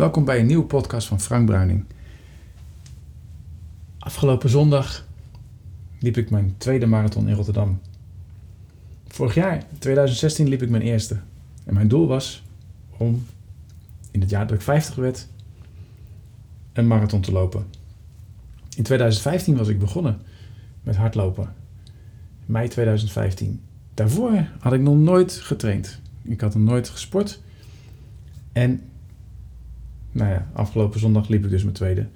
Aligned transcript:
Welkom 0.00 0.24
bij 0.24 0.38
een 0.40 0.46
nieuwe 0.46 0.64
podcast 0.64 1.08
van 1.08 1.20
Frank 1.20 1.46
Bruining. 1.46 1.84
Afgelopen 3.98 4.48
zondag 4.48 5.06
liep 5.98 6.16
ik 6.16 6.30
mijn 6.30 6.54
tweede 6.58 6.86
marathon 6.86 7.28
in 7.28 7.34
Rotterdam. 7.34 7.80
Vorig 9.08 9.34
jaar, 9.34 9.64
2016, 9.78 10.48
liep 10.48 10.62
ik 10.62 10.70
mijn 10.70 10.82
eerste. 10.82 11.20
En 11.64 11.74
mijn 11.74 11.88
doel 11.88 12.06
was 12.06 12.42
om 12.96 13.26
in 14.10 14.20
het 14.20 14.30
jaar 14.30 14.46
dat 14.46 14.56
ik 14.56 14.62
50 14.62 14.94
werd 14.94 15.28
een 16.72 16.86
marathon 16.86 17.20
te 17.20 17.32
lopen. 17.32 17.66
In 18.76 18.82
2015 18.82 19.56
was 19.56 19.68
ik 19.68 19.78
begonnen 19.78 20.20
met 20.82 20.96
hardlopen. 20.96 21.54
Mei 22.46 22.68
2015. 22.68 23.60
Daarvoor 23.94 24.48
had 24.58 24.72
ik 24.72 24.80
nog 24.80 24.96
nooit 24.96 25.32
getraind. 25.32 26.00
Ik 26.22 26.40
had 26.40 26.54
nog 26.54 26.62
nooit 26.62 26.88
gesport. 26.88 27.40
En 28.52 28.89
nou 30.12 30.30
ja, 30.30 30.48
afgelopen 30.52 31.00
zondag 31.00 31.28
liep 31.28 31.44
ik 31.44 31.50
dus 31.50 31.62
mijn 31.62 31.74
tweede. 31.74 32.06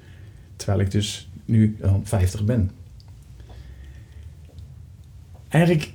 Terwijl 0.57 0.81
ik 0.81 0.91
dus 0.91 1.29
nu 1.45 1.77
dan 1.81 2.01
50 2.05 2.45
ben. 2.45 2.71
Eigenlijk, 5.49 5.93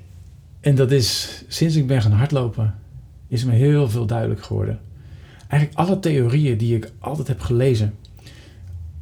en 0.60 0.76
dat 0.76 0.92
is 0.92 1.44
sinds 1.48 1.76
ik 1.76 1.88
ben 1.88 2.02
gaan 2.02 2.12
hardlopen, 2.12 2.76
is 3.28 3.46
me 3.46 3.52
heel 3.52 3.90
veel 3.90 4.06
duidelijk 4.06 4.44
geworden. 4.44 4.80
Eigenlijk 5.48 5.80
alle 5.80 6.00
theorieën 6.00 6.58
die 6.58 6.76
ik 6.76 6.92
altijd 7.00 7.28
heb 7.28 7.40
gelezen, 7.40 7.96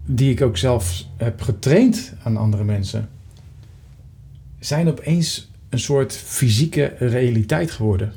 die 0.05 0.31
ik 0.31 0.41
ook 0.41 0.57
zelf 0.57 1.05
heb 1.17 1.41
getraind 1.41 2.13
aan 2.23 2.37
andere 2.37 2.63
mensen, 2.63 3.09
zijn 4.59 4.87
opeens 4.87 5.51
een 5.69 5.79
soort 5.79 6.13
fysieke 6.13 6.95
realiteit 6.99 7.71
geworden. 7.71 8.13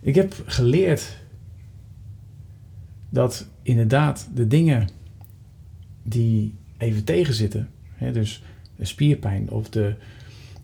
Ik 0.00 0.14
heb 0.14 0.42
geleerd 0.46 1.16
dat 3.14 3.46
inderdaad 3.62 4.28
de 4.34 4.46
dingen 4.46 4.88
die 6.02 6.54
even 6.76 7.04
tegenzitten, 7.04 7.68
hè, 7.92 8.12
dus 8.12 8.42
de 8.76 8.84
spierpijn 8.84 9.50
of, 9.50 9.68
de, 9.68 9.94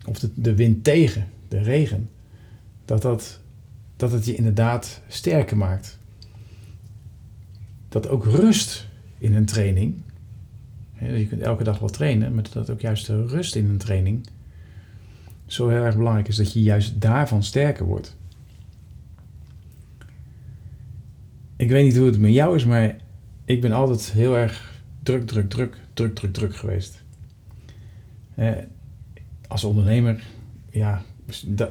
of 0.05 0.19
de, 0.19 0.29
de 0.35 0.55
wind 0.55 0.83
tegen, 0.83 1.27
de 1.47 1.61
regen, 1.61 2.09
dat, 2.85 3.01
dat, 3.01 3.39
dat 3.95 4.11
het 4.11 4.25
je 4.25 4.35
inderdaad 4.35 5.01
sterker 5.07 5.57
maakt. 5.57 5.99
Dat 7.89 8.07
ook 8.07 8.25
rust 8.25 8.87
in 9.17 9.35
een 9.35 9.45
training, 9.45 10.01
hè, 10.93 11.15
je 11.15 11.27
kunt 11.27 11.41
elke 11.41 11.63
dag 11.63 11.79
wel 11.79 11.89
trainen, 11.89 12.33
maar 12.33 12.43
dat 12.51 12.69
ook 12.69 12.81
juist 12.81 13.07
de 13.07 13.25
rust 13.25 13.55
in 13.55 13.69
een 13.69 13.77
training 13.77 14.27
zo 15.45 15.69
heel 15.69 15.83
erg 15.83 15.97
belangrijk 15.97 16.27
is 16.27 16.35
dat 16.35 16.53
je 16.53 16.61
juist 16.61 17.01
daarvan 17.01 17.43
sterker 17.43 17.85
wordt. 17.85 18.15
Ik 21.61 21.69
weet 21.69 21.83
niet 21.83 21.97
hoe 21.97 22.05
het 22.05 22.19
met 22.19 22.33
jou 22.33 22.55
is, 22.55 22.65
maar 22.65 22.95
ik 23.45 23.61
ben 23.61 23.71
altijd 23.71 24.11
heel 24.11 24.37
erg 24.37 24.81
druk, 25.03 25.27
druk, 25.27 25.49
druk, 25.49 25.77
druk, 25.93 26.15
druk, 26.15 26.33
druk 26.33 26.55
geweest. 26.55 27.03
Eh, 28.35 28.51
als 29.47 29.63
ondernemer, 29.63 30.23
ja, 30.69 31.01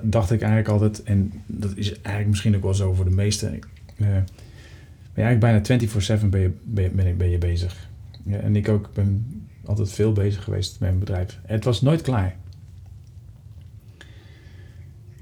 dacht 0.02 0.30
ik 0.30 0.40
eigenlijk 0.40 0.68
altijd, 0.68 1.02
en 1.02 1.32
dat 1.46 1.76
is 1.76 1.92
eigenlijk 1.92 2.28
misschien 2.28 2.56
ook 2.56 2.62
wel 2.62 2.74
zo 2.74 2.92
voor 2.92 3.04
de 3.04 3.10
meesten, 3.10 3.54
eh, 3.54 3.60
ben 3.96 5.24
eigenlijk 5.24 5.40
bijna 5.40 5.60
24-7 5.62 6.30
ben 6.30 6.40
je, 6.40 6.50
ben, 6.62 7.06
je, 7.06 7.12
ben 7.12 7.30
je 7.30 7.38
bezig. 7.38 7.88
Ja, 8.24 8.38
en 8.38 8.56
ik 8.56 8.68
ook 8.68 8.90
ben 8.94 9.26
altijd 9.64 9.92
veel 9.92 10.12
bezig 10.12 10.44
geweest 10.44 10.70
met 10.70 10.88
mijn 10.88 10.98
bedrijf. 10.98 11.38
het 11.46 11.64
was 11.64 11.80
nooit 11.80 12.02
klaar. 12.02 12.36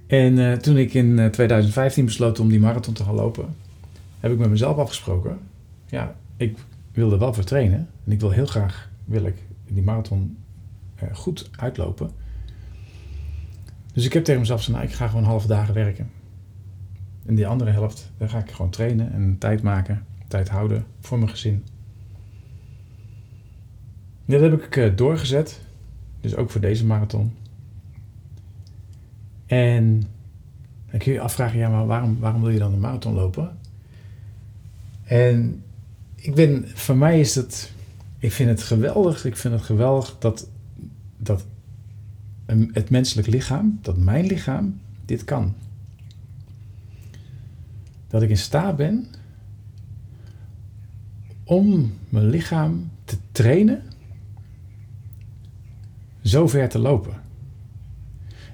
En 0.07 0.39
uh, 0.39 0.53
toen 0.53 0.77
ik 0.77 0.95
in 0.95 1.31
2015 1.31 2.05
besloot 2.05 2.41
om 2.41 2.49
die 2.49 2.61
marathon 2.61 2.95
te 2.95 3.05
gaan 3.05 3.15
lopen, 3.15 3.55
heb 4.21 4.33
ik 4.33 4.39
met 4.39 4.51
mezelf 4.51 4.77
afgesproken. 4.77 5.39
Ja, 5.87 6.17
ik 6.37 6.59
wil 6.93 7.13
er 7.13 7.19
wel 7.19 7.35
voor 7.35 7.45
trainen. 7.45 7.89
En 8.05 8.13
ik 8.13 8.21
wil 8.21 8.31
heel 8.31 8.47
graag 8.47 8.91
wil 9.05 9.25
ik 9.25 9.37
die 9.67 9.83
marathon 9.83 10.37
uh, 11.03 11.15
goed 11.15 11.51
uitlopen. 11.57 12.11
Dus 13.93 14.05
ik 14.05 14.13
heb 14.13 14.25
tegen 14.25 14.41
mezelf 14.41 14.59
gezegd, 14.59 14.79
nou, 14.79 14.91
ik 14.91 14.97
ga 14.97 15.09
gewoon 15.09 15.25
halve 15.25 15.47
dagen 15.47 15.75
werken. 15.75 16.11
En 17.27 17.35
die 17.35 17.47
andere 17.47 17.71
helft, 17.71 18.11
daar 18.17 18.29
ga 18.29 18.39
ik 18.39 18.51
gewoon 18.51 18.71
trainen 18.71 19.13
en 19.13 19.39
tijd 19.39 19.63
maken, 19.63 20.05
tijd 20.29 20.49
houden 20.49 20.85
voor 21.01 21.19
mijn 21.19 21.31
gezin. 21.31 21.65
Dit 24.25 24.41
heb 24.41 24.63
ik 24.63 24.77
uh, 24.77 24.97
doorgezet. 24.97 25.61
Dus 26.21 26.37
ook 26.37 26.51
voor 26.51 26.61
deze 26.61 26.87
marathon. 26.87 27.33
En 29.47 30.01
dan 30.91 30.99
kun 30.99 31.13
je 31.13 31.19
je 31.19 31.21
afvragen, 31.21 31.59
ja, 31.59 31.69
maar 31.69 31.87
waarom, 31.87 32.19
waarom 32.19 32.41
wil 32.41 32.51
je 32.51 32.59
dan 32.59 32.73
een 32.73 32.81
marathon 32.81 33.15
lopen? 33.15 33.58
En 35.09 35.63
ik 36.15 36.35
ben, 36.35 36.69
voor 36.75 36.97
mij 36.97 37.21
is 37.21 37.35
het, 37.35 37.73
ik 38.19 38.33
vind 38.33 38.49
het 38.49 38.63
geweldig, 38.63 39.25
ik 39.25 39.37
vind 39.37 39.55
het 39.55 39.63
geweldig 39.63 40.17
dat, 40.19 40.49
dat 41.17 41.47
het 42.73 42.91
menselijk 42.91 43.29
lichaam, 43.29 43.79
dat 43.83 43.97
mijn 43.97 44.27
lichaam, 44.27 44.81
dit 45.05 45.25
kan. 45.25 45.55
Dat 48.09 48.23
ik 48.23 48.31
in 48.31 48.37
staat 48.37 48.77
ben 48.77 49.07
om 51.45 51.93
mijn 52.09 52.31
lichaam 52.31 52.91
te 53.05 53.17
trainen 53.33 53.83
zo 56.23 56.49
ver 56.49 56.69
te 56.69 56.79
lopen. 56.79 57.23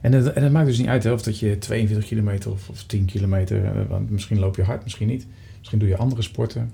En 0.00 0.12
het, 0.12 0.34
het 0.34 0.52
maakt 0.52 0.66
dus 0.66 0.78
niet 0.78 0.86
uit 0.86 1.06
of 1.06 1.22
dat 1.22 1.38
je 1.38 1.58
42 1.58 2.08
kilometer 2.08 2.50
of, 2.50 2.68
of 2.68 2.84
10 2.84 3.04
kilometer, 3.04 3.64
eh, 3.64 3.88
want 3.88 4.10
misschien 4.10 4.38
loop 4.38 4.56
je 4.56 4.62
hard, 4.62 4.82
misschien 4.82 5.08
niet. 5.08 5.26
Misschien 5.64 5.78
doe 5.78 5.88
je 5.88 5.96
andere 5.96 6.22
sporten. 6.22 6.72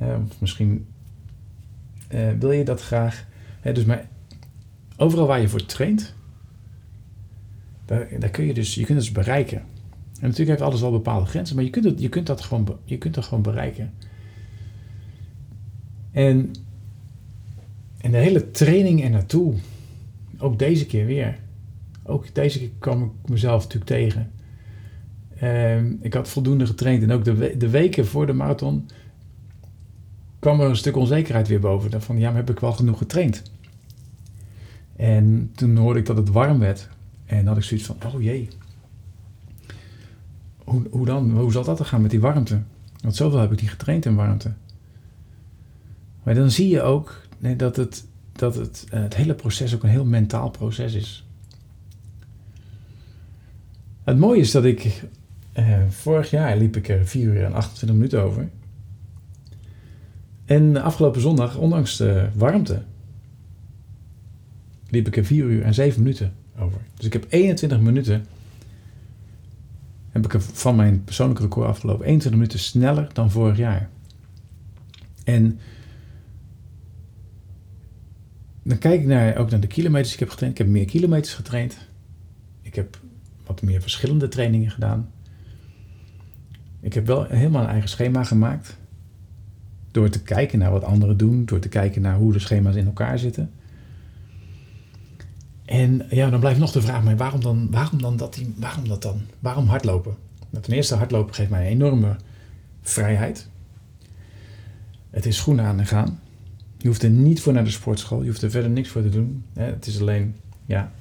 of 0.00 0.40
misschien 0.40 0.86
uh, 2.14 2.30
wil 2.38 2.52
je 2.52 2.64
dat 2.64 2.82
graag. 2.82 3.26
dus 3.62 3.84
maar 3.84 4.08
overal 4.96 5.26
waar 5.26 5.40
je 5.40 5.48
voor 5.48 5.66
traint, 5.66 6.14
daar, 7.84 8.08
daar 8.18 8.30
kun 8.30 8.44
je 8.44 8.54
dus, 8.54 8.74
je 8.74 8.84
kunt 8.84 8.98
het 8.98 9.06
dus 9.06 9.24
bereiken. 9.24 9.58
En 9.58 10.30
natuurlijk 10.30 10.48
heeft 10.48 10.60
alles 10.60 10.80
wel 10.80 10.90
bepaalde 10.90 11.26
grenzen, 11.26 11.56
maar 11.56 11.64
je 11.64 11.70
kunt, 11.70 12.00
je 12.00 12.08
kunt, 12.08 12.26
dat, 12.26 12.40
gewoon, 12.40 12.78
je 12.84 12.98
kunt 12.98 13.14
dat 13.14 13.24
gewoon 13.24 13.42
bereiken. 13.42 13.92
En, 16.10 16.50
en 17.98 18.10
de 18.10 18.16
hele 18.16 18.50
training 18.50 19.04
er 19.04 19.10
naartoe, 19.10 19.54
ook 20.38 20.58
deze 20.58 20.86
keer 20.86 21.06
weer. 21.06 21.38
Ook 22.02 22.34
deze 22.34 22.58
keer 22.58 22.70
kwam 22.78 23.02
ik 23.02 23.28
mezelf 23.28 23.62
natuurlijk 23.62 23.90
tegen. 23.90 24.32
Ehm, 25.44 25.92
ik 26.00 26.14
had 26.14 26.28
voldoende 26.28 26.66
getraind 26.66 27.02
en 27.02 27.12
ook 27.12 27.24
de, 27.24 27.54
de 27.56 27.68
weken 27.68 28.06
voor 28.06 28.26
de 28.26 28.32
marathon 28.32 28.88
kwam 30.38 30.60
er 30.60 30.68
een 30.68 30.76
stuk 30.76 30.96
onzekerheid 30.96 31.48
weer 31.48 31.60
boven. 31.60 32.02
Van 32.02 32.18
ja, 32.18 32.28
maar 32.28 32.36
heb 32.36 32.50
ik 32.50 32.60
wel 32.60 32.72
genoeg 32.72 32.98
getraind? 32.98 33.42
En 34.96 35.50
toen 35.54 35.76
hoorde 35.76 35.98
ik 35.98 36.06
dat 36.06 36.16
het 36.16 36.28
warm 36.28 36.58
werd. 36.58 36.88
En 37.24 37.46
had 37.46 37.56
ik 37.56 37.62
zoiets 37.62 37.86
van, 37.86 37.96
oh 38.14 38.22
jee. 38.22 38.48
Hoe, 40.64 40.82
hoe 40.90 41.06
dan? 41.06 41.30
Hoe 41.30 41.52
zal 41.52 41.64
dat 41.64 41.76
dan 41.76 41.86
gaan 41.86 42.02
met 42.02 42.10
die 42.10 42.20
warmte? 42.20 42.62
Want 43.00 43.16
zoveel 43.16 43.38
heb 43.38 43.52
ik 43.52 43.60
niet 43.60 43.70
getraind 43.70 44.04
in 44.04 44.14
warmte. 44.14 44.52
Maar 46.22 46.34
dan 46.34 46.50
zie 46.50 46.68
je 46.68 46.82
ook 46.82 47.20
nee, 47.38 47.56
dat, 47.56 47.76
het, 47.76 48.04
dat 48.32 48.54
het, 48.54 48.86
eh, 48.90 49.02
het 49.02 49.14
hele 49.14 49.34
proces 49.34 49.74
ook 49.74 49.82
een 49.82 49.88
heel 49.88 50.04
mentaal 50.04 50.50
proces 50.50 50.94
is. 50.94 51.26
Het 54.04 54.18
mooie 54.18 54.40
is 54.40 54.50
dat 54.50 54.64
ik 54.64 55.02
uh, 55.58 55.78
vorig 55.88 56.30
jaar 56.30 56.56
liep 56.56 56.76
ik 56.76 56.88
er 56.88 57.06
4 57.06 57.26
uur 57.26 57.44
en 57.44 57.52
28 57.52 57.96
minuten 57.96 58.22
over. 58.22 58.48
En 60.44 60.82
afgelopen 60.82 61.20
zondag, 61.20 61.56
ondanks 61.56 61.96
de 61.96 62.28
warmte, 62.34 62.82
liep 64.88 65.06
ik 65.06 65.16
er 65.16 65.24
4 65.24 65.44
uur 65.44 65.62
en 65.62 65.74
7 65.74 66.02
minuten 66.02 66.32
over. 66.58 66.80
Dus 66.94 67.06
ik 67.06 67.12
heb 67.12 67.26
21 67.28 67.80
minuten, 67.80 68.26
heb 70.10 70.24
ik 70.24 70.40
van 70.40 70.76
mijn 70.76 71.04
persoonlijke 71.04 71.42
record 71.42 71.68
afgelopen, 71.68 72.06
21 72.06 72.40
minuten 72.40 72.58
sneller 72.58 73.08
dan 73.12 73.30
vorig 73.30 73.56
jaar. 73.56 73.88
En 75.24 75.58
dan 78.62 78.78
kijk 78.78 79.00
ik 79.00 79.06
naar, 79.06 79.36
ook 79.36 79.50
naar 79.50 79.60
de 79.60 79.66
kilometers 79.66 80.08
die 80.08 80.14
ik 80.14 80.20
heb 80.20 80.30
getraind. 80.30 80.58
Ik 80.58 80.64
heb 80.64 80.74
meer 80.74 80.84
kilometers 80.84 81.34
getraind. 81.34 81.76
Ik 82.62 82.74
heb 82.74 83.00
wat 83.46 83.62
meer 83.62 83.80
verschillende 83.80 84.28
trainingen 84.28 84.70
gedaan. 84.70 85.10
Ik 86.84 86.92
heb 86.94 87.06
wel 87.06 87.24
helemaal 87.24 87.62
een 87.62 87.68
eigen 87.68 87.88
schema 87.88 88.24
gemaakt. 88.24 88.76
Door 89.90 90.08
te 90.08 90.22
kijken 90.22 90.58
naar 90.58 90.70
wat 90.70 90.84
anderen 90.84 91.16
doen, 91.16 91.44
door 91.44 91.58
te 91.58 91.68
kijken 91.68 92.02
naar 92.02 92.16
hoe 92.16 92.32
de 92.32 92.38
schema's 92.38 92.74
in 92.74 92.86
elkaar 92.86 93.18
zitten. 93.18 93.50
En 95.64 96.06
ja, 96.08 96.30
dan 96.30 96.40
blijft 96.40 96.58
nog 96.58 96.72
de 96.72 96.80
vraag, 96.80 97.02
maar 97.02 97.16
waarom 97.16 97.40
dan, 97.40 97.70
waarom 97.70 98.02
dan 98.02 98.16
dat, 98.16 98.42
waarom 98.56 98.88
dat 98.88 99.02
dan? 99.02 99.20
Waarom 99.40 99.66
hardlopen? 99.66 100.14
Nou, 100.50 100.64
ten 100.64 100.72
eerste, 100.72 100.94
hardlopen 100.94 101.34
geeft 101.34 101.50
mij 101.50 101.60
een 101.60 101.72
enorme 101.72 102.16
vrijheid. 102.82 103.48
Het 105.10 105.26
is 105.26 105.36
schoenen 105.36 105.64
aan 105.64 105.78
en 105.78 105.86
gaan. 105.86 106.20
Je 106.76 106.88
hoeft 106.88 107.02
er 107.02 107.10
niet 107.10 107.40
voor 107.40 107.52
naar 107.52 107.64
de 107.64 107.70
sportschool. 107.70 108.22
Je 108.22 108.28
hoeft 108.28 108.42
er 108.42 108.50
verder 108.50 108.70
niks 108.70 108.88
voor 108.88 109.02
te 109.02 109.08
doen. 109.08 109.44
Het 109.52 109.86
is 109.86 110.00
alleen 110.00 110.36
ja, 110.66 110.92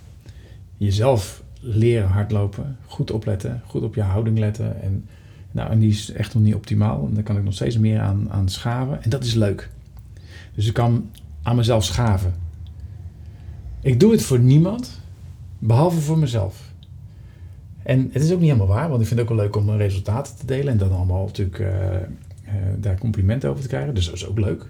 jezelf 0.78 1.44
leren 1.60 2.10
hardlopen. 2.10 2.78
Goed 2.86 3.12
opletten. 3.12 3.62
Goed 3.66 3.84
op 3.84 3.96
je 3.96 4.02
houding 4.02 4.40
letten. 4.40 4.82
En 4.82 5.06
Nou, 5.54 5.72
en 5.72 5.80
die 5.80 5.90
is 5.90 6.12
echt 6.12 6.34
nog 6.34 6.44
niet 6.44 6.56
optimaal. 6.56 7.08
En 7.08 7.14
daar 7.14 7.24
kan 7.24 7.38
ik 7.38 7.44
nog 7.44 7.54
steeds 7.54 7.78
meer 7.78 8.00
aan, 8.00 8.32
aan 8.32 8.50
schaven. 8.50 9.04
En 9.04 9.10
dat 9.10 9.24
is 9.24 9.34
leuk. 9.34 9.70
Dus 10.56 10.68
ik 10.68 10.74
kan 10.74 11.10
aan 11.44 11.56
mezelf 11.56 11.84
schaven. 11.84 12.34
Ik 13.82 14.00
doe 14.00 14.12
het 14.12 14.22
voor 14.22 14.40
niemand, 14.40 15.00
behalve 15.60 16.00
voor 16.00 16.18
mezelf. 16.18 16.72
En 17.84 18.10
het 18.12 18.24
is 18.24 18.32
ook 18.32 18.40
niet 18.40 18.52
helemaal 18.52 18.76
waar, 18.76 18.90
want 18.90 19.02
ik 19.02 19.08
vind 19.08 19.20
het 19.20 19.30
ook 19.30 19.36
wel 19.36 19.46
leuk 19.46 19.56
om 19.56 19.70
resultaten 19.70 20.36
te 20.36 20.46
delen 20.46 20.68
en 20.68 20.78
dan 20.78 20.92
allemaal 20.92 21.26
natuurlijk 21.26 21.60
uh, 21.60 21.68
uh, 21.68 22.54
daar 22.80 22.98
complimenten 22.98 23.50
over 23.50 23.62
te 23.62 23.68
krijgen. 23.68 23.94
Dus 23.94 24.06
dat 24.06 24.16
is 24.16 24.28
ook 24.28 24.40
leuk. 24.40 24.70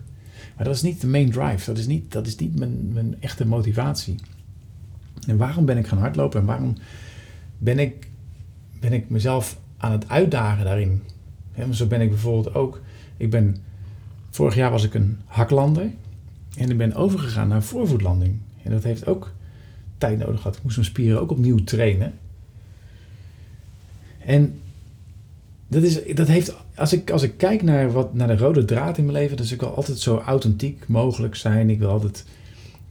Maar 0.56 0.66
dat 0.66 0.76
is 0.76 0.82
niet 0.82 1.02
de 1.02 1.08
main 1.08 1.32
drive, 1.32 1.66
dat 1.66 1.78
is 1.78 1.88
niet, 1.88 2.12
dat 2.12 2.28
is 2.28 2.36
niet 2.36 2.60
mijn, 2.60 2.94
mijn 2.94 3.16
echte 3.20 3.46
motivatie. 3.46 4.16
En 5.28 5.38
waarom 5.38 5.66
ben 5.66 5.78
ik 5.78 5.88
gaan 5.88 5.98
hardlopen 5.98 6.40
en 6.40 6.46
waarom 6.46 6.76
ben 7.58 7.80
ik, 7.80 8.10
ben 8.80 8.94
ik 8.94 9.10
mezelf 9.10 9.60
aan 9.84 9.92
het 9.92 10.10
uitdagen 10.10 10.66
daarin? 10.66 11.02
Zo 11.72 11.86
ben 11.86 12.02
ik 12.02 12.10
bijvoorbeeld 12.10 12.56
ook, 12.56 12.82
ik 13.18 13.30
ben, 13.30 13.58
vorig 14.30 14.56
jaar 14.56 14.72
was 14.72 14.84
ik 14.84 14.94
een 14.94 15.18
haklander 15.26 15.92
en 16.58 16.70
ik 16.70 16.78
ben 16.78 16.94
overgegaan 16.94 17.48
naar 17.48 17.64
voorvoetlanding. 17.64 18.40
En 18.64 18.72
dat 18.72 18.84
heeft 18.84 19.08
ook 19.08 19.32
tijd 19.98 20.18
nodig 20.18 20.38
gehad. 20.38 20.56
Ik 20.56 20.64
moest 20.64 20.76
mijn 20.76 20.88
spieren 20.88 21.22
ook 21.22 21.32
opnieuw 21.32 21.64
trainen. 21.64 22.14
En 24.20 24.60
dat, 25.68 25.84
is, 25.84 26.14
dat 26.14 26.28
heeft, 26.28 26.56
als 26.76 26.94
ik, 26.94 27.12
als 27.12 27.24
ik 27.24 27.38
kijk 27.38 27.64
naar, 27.64 27.92
wat, 27.92 28.14
naar 28.14 28.28
de 28.28 28.38
rode 28.38 28.66
draad 28.66 28.98
in 28.98 29.06
mijn 29.06 29.18
leven, 29.18 29.38
is 29.38 29.52
ik 29.52 29.60
wil 29.60 29.76
altijd 29.76 30.00
zo 30.00 30.18
authentiek 30.18 30.88
mogelijk 30.88 31.36
zijn. 31.36 31.70
Ik 31.70 31.80
wil 31.80 31.90
altijd 31.90 32.26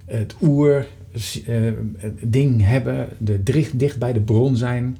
het 0.04 0.34
oer 0.42 0.86
uh, 1.48 1.72
ding 2.22 2.62
hebben, 2.64 3.08
de 3.18 3.42
dicht, 3.42 3.78
dicht 3.78 3.98
bij 3.98 4.12
de 4.12 4.20
bron 4.20 4.56
zijn. 4.56 4.96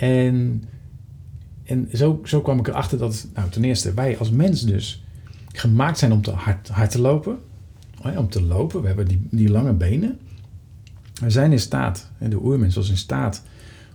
En, 0.00 0.64
en 1.64 1.88
zo, 1.92 2.20
zo 2.24 2.40
kwam 2.40 2.58
ik 2.58 2.68
erachter 2.68 2.98
dat, 2.98 3.26
nou, 3.34 3.50
ten 3.50 3.64
eerste, 3.64 3.94
wij 3.94 4.18
als 4.18 4.30
mens 4.30 4.62
dus 4.62 5.04
gemaakt 5.52 5.98
zijn 5.98 6.12
om 6.12 6.22
te 6.22 6.30
hard, 6.30 6.68
hard 6.68 6.90
te 6.90 7.00
lopen. 7.00 7.38
Om 8.16 8.28
te 8.28 8.42
lopen, 8.42 8.80
we 8.80 8.86
hebben 8.86 9.08
die, 9.08 9.26
die 9.30 9.50
lange 9.50 9.72
benen. 9.72 10.18
We 11.20 11.30
zijn 11.30 11.52
in 11.52 11.60
staat, 11.60 12.10
de 12.18 12.42
oermens 12.42 12.74
was 12.74 12.90
in 12.90 12.96
staat 12.96 13.42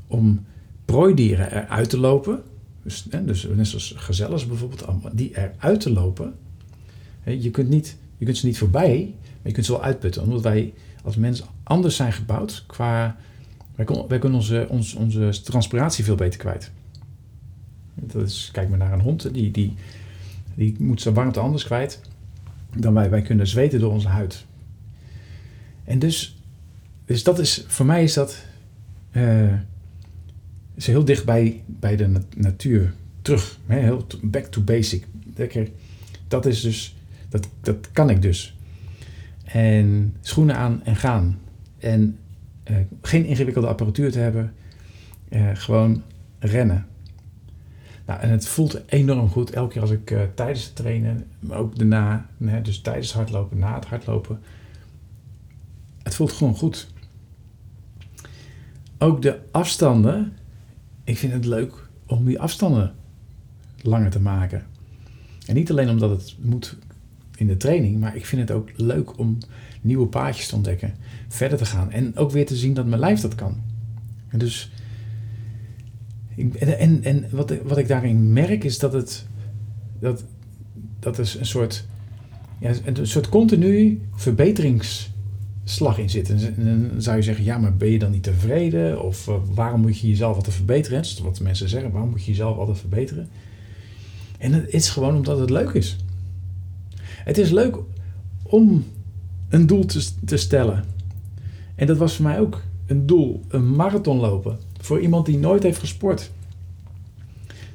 om 0.08 0.46
prooidieren 0.86 1.52
eruit 1.52 1.90
te 1.90 2.00
lopen. 2.00 2.44
Dus, 2.84 3.04
dus 3.24 3.48
net 3.56 3.68
zoals 3.68 3.94
gezellers 3.98 4.48
bijvoorbeeld, 4.48 4.86
die 5.14 5.38
eruit 5.38 5.80
te 5.80 5.92
lopen. 5.92 6.34
Je 7.24 7.52
kunt, 7.52 7.70
niet, 7.70 7.98
je 8.18 8.26
kunt 8.26 8.38
ze 8.38 8.46
niet 8.46 8.58
voorbij, 8.58 9.14
maar 9.22 9.48
je 9.48 9.52
kunt 9.52 9.66
ze 9.66 9.72
wel 9.72 9.84
uitputten. 9.84 10.22
Omdat 10.22 10.42
wij 10.42 10.74
als 11.04 11.16
mens 11.16 11.44
anders 11.64 11.96
zijn 11.96 12.14
gebouwd 12.14 12.64
qua... 12.68 13.18
Wij, 13.76 13.86
wij 14.08 14.20
kunnen 14.20 14.40
onze, 14.40 14.68
onze, 14.98 15.42
transpiratie 15.44 16.04
veel 16.04 16.16
beter 16.16 16.40
kwijt. 16.40 16.72
Dat 17.94 18.22
is, 18.22 18.50
kijk 18.52 18.70
maar 18.70 18.78
naar 18.78 18.94
een 18.94 19.02
hond, 19.02 19.34
die, 19.34 19.52
die, 19.52 19.74
die 20.56 20.76
moet 20.80 21.02
zijn 21.02 21.14
warmte 21.14 21.40
anders 21.40 21.64
kwijt 21.64 22.02
dan 22.76 22.94
wij. 22.94 23.10
Wij 23.10 23.22
kunnen 23.22 23.48
zweten 23.48 23.80
door 23.80 23.92
onze 23.92 24.08
huid. 24.08 24.46
En 25.84 26.00
dus, 26.00 26.42
dus 27.06 27.24
dat 27.24 27.40
is, 27.40 27.66
voor 27.68 27.86
mij 27.86 28.04
is 28.04 28.14
dat... 28.14 28.46
Uh, 29.12 29.54
is 30.76 30.88
heel 30.88 31.06
dicht 31.06 31.26
bij, 31.26 31.64
bij 31.66 31.96
de 31.96 32.22
natuur 32.36 32.94
terug. 33.22 33.60
Hè? 33.66 33.80
Heel 33.80 34.06
back 34.22 34.46
to 34.46 34.62
basic. 34.62 35.08
Dat 36.28 36.46
is 36.46 36.62
dus, 36.62 36.96
dat, 37.30 37.50
dat 37.62 37.92
kan 37.92 38.10
ik 38.10 38.22
dus. 38.22 38.58
En 39.44 40.16
schoenen 40.22 40.56
aan 40.56 40.84
en 40.84 40.96
gaan. 40.96 41.40
En 41.80 42.18
uh, 42.72 42.78
geen 43.02 43.26
ingewikkelde 43.26 43.68
apparatuur 43.68 44.12
te 44.12 44.20
hebben. 44.20 44.54
Uh, 45.30 45.50
gewoon 45.54 46.04
rennen. 46.40 46.86
Nou, 48.06 48.20
en 48.20 48.30
het 48.30 48.48
voelt 48.48 48.82
enorm 48.86 49.30
goed. 49.30 49.50
Elke 49.50 49.74
keer 49.74 49.82
als 49.82 49.92
ik 49.92 50.12
uh, 50.12 50.22
tijdens 50.36 50.66
het 50.66 50.76
trainen, 50.76 51.28
maar 51.40 51.58
ook 51.58 51.78
daarna, 51.78 52.30
dus 52.64 52.82
tijdens 52.82 53.08
het 53.08 53.16
hardlopen, 53.16 53.58
na 53.58 53.76
het 53.76 53.86
hardlopen. 53.86 54.40
Het 56.04 56.16
voelt 56.16 56.32
gewoon 56.32 56.56
goed. 56.56 56.94
Ook 58.98 59.22
de 59.22 59.40
afstanden 59.52 60.34
ik 61.06 61.18
vind 61.18 61.34
het 61.34 61.46
leuk 61.46 61.88
om 62.06 62.26
die 62.26 62.40
afstanden 62.40 62.94
langer 63.82 64.10
te 64.10 64.20
maken. 64.20 64.66
En 65.46 65.56
niet 65.56 65.72
alleen 65.72 65.90
omdat 65.90 66.10
het 66.10 66.36
moet 66.42 66.78
in 67.36 67.48
de 67.48 67.58
training, 67.58 68.00
maar 68.00 68.16
ik 68.16 68.26
vind 68.26 68.42
het 68.42 68.52
ook 68.52 68.70
leuk 68.76 69.18
om 69.20 69.38
nieuwe 69.82 70.08
paadjes 70.08 70.48
te 70.48 70.56
ontdekken, 70.56 70.94
verder 71.28 71.58
te 71.58 71.66
gaan 71.66 71.92
en 71.92 72.16
ook 72.18 72.32
weer 72.32 72.46
te 72.46 72.56
zien 72.56 72.74
dat 72.74 72.86
mijn 72.86 73.00
lijf 73.00 73.22
dat 73.22 73.36
kan. 73.36 73.62
En 74.28 74.40
dus, 74.40 74.72
en, 76.36 76.80
en, 76.80 77.04
en 77.04 77.26
wat, 77.32 77.54
wat 77.64 77.78
ik 77.78 77.88
daarin 77.88 78.34
merk 78.34 78.64
is 78.64 78.80
dat 78.80 78.94
het, 78.94 79.26
dat, 80.00 80.24
dat 81.00 81.20
is 81.20 81.36
een 81.36 81.46
soort, 81.46 81.86
ja, 82.60 82.74
een 82.86 83.08
soort 83.08 83.30
continu 83.30 84.02
verbeterings 84.14 85.14
slag 85.64 85.98
in 85.98 86.10
zit. 86.10 86.30
En 86.30 86.56
dan 86.92 87.02
zou 87.02 87.18
je 87.18 87.24
zeggen, 87.24 87.44
ja, 87.44 87.58
maar 87.58 87.76
ben 87.76 87.92
je 87.92 88.00
dan 88.00 88.12
niet 88.12 88.24
tevreden? 88.24 89.04
Of 89.04 89.28
uh, 89.28 89.36
waarom 89.54 89.82
moet 89.82 90.00
je 90.00 90.08
jezelf 90.08 90.36
altijd 90.36 90.56
verbeteren? 90.56 90.98
Dat 90.98 91.06
is 91.06 91.20
wat 91.20 91.40
mensen 91.40 91.70
zeggen, 91.70 91.92
waarom 91.92 92.10
moet 92.10 92.24
je 92.24 92.32
jezelf 92.32 92.58
altijd 92.58 92.78
verbeteren? 92.78 93.30
En 94.38 94.54
het 94.54 94.74
is 94.74 94.90
gewoon 94.90 95.16
omdat 95.16 95.40
het 95.40 95.50
leuk 95.50 95.70
is. 95.70 95.98
Het 97.00 97.38
is 97.38 97.52
leuk 97.52 97.78
om 98.44 98.86
een 99.50 99.68
doel 99.68 99.86
te, 99.86 100.10
te 100.26 100.38
stellen. 100.38 100.84
En 101.76 101.88
dat 101.88 101.98
was 101.98 102.16
voor 102.16 102.26
mij 102.26 102.40
ook 102.40 102.62
een 102.88 103.06
doel, 103.06 103.42
een 103.48 103.76
marathon 103.76 104.18
lopen. 104.18 104.58
Voor 104.80 105.00
iemand 105.00 105.26
die 105.26 105.38
nooit 105.38 105.64
heeft 105.64 105.80
gesport. 105.80 106.32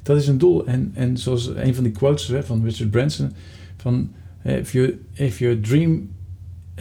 Dat 0.02 0.16
is 0.16 0.26
een 0.26 0.38
doel. 0.38 0.66
En, 0.66 0.90
en 0.94 1.16
zoals 1.16 1.46
een 1.46 1.74
van 1.74 1.84
die 1.84 1.92
quotes 1.92 2.26
hè, 2.26 2.42
van 2.42 2.64
Richard 2.64 2.90
Branson, 2.90 3.32
van 3.76 4.10
if, 4.44 4.72
you, 4.72 5.00
if 5.12 5.38
your 5.38 5.60
dream 5.60 6.08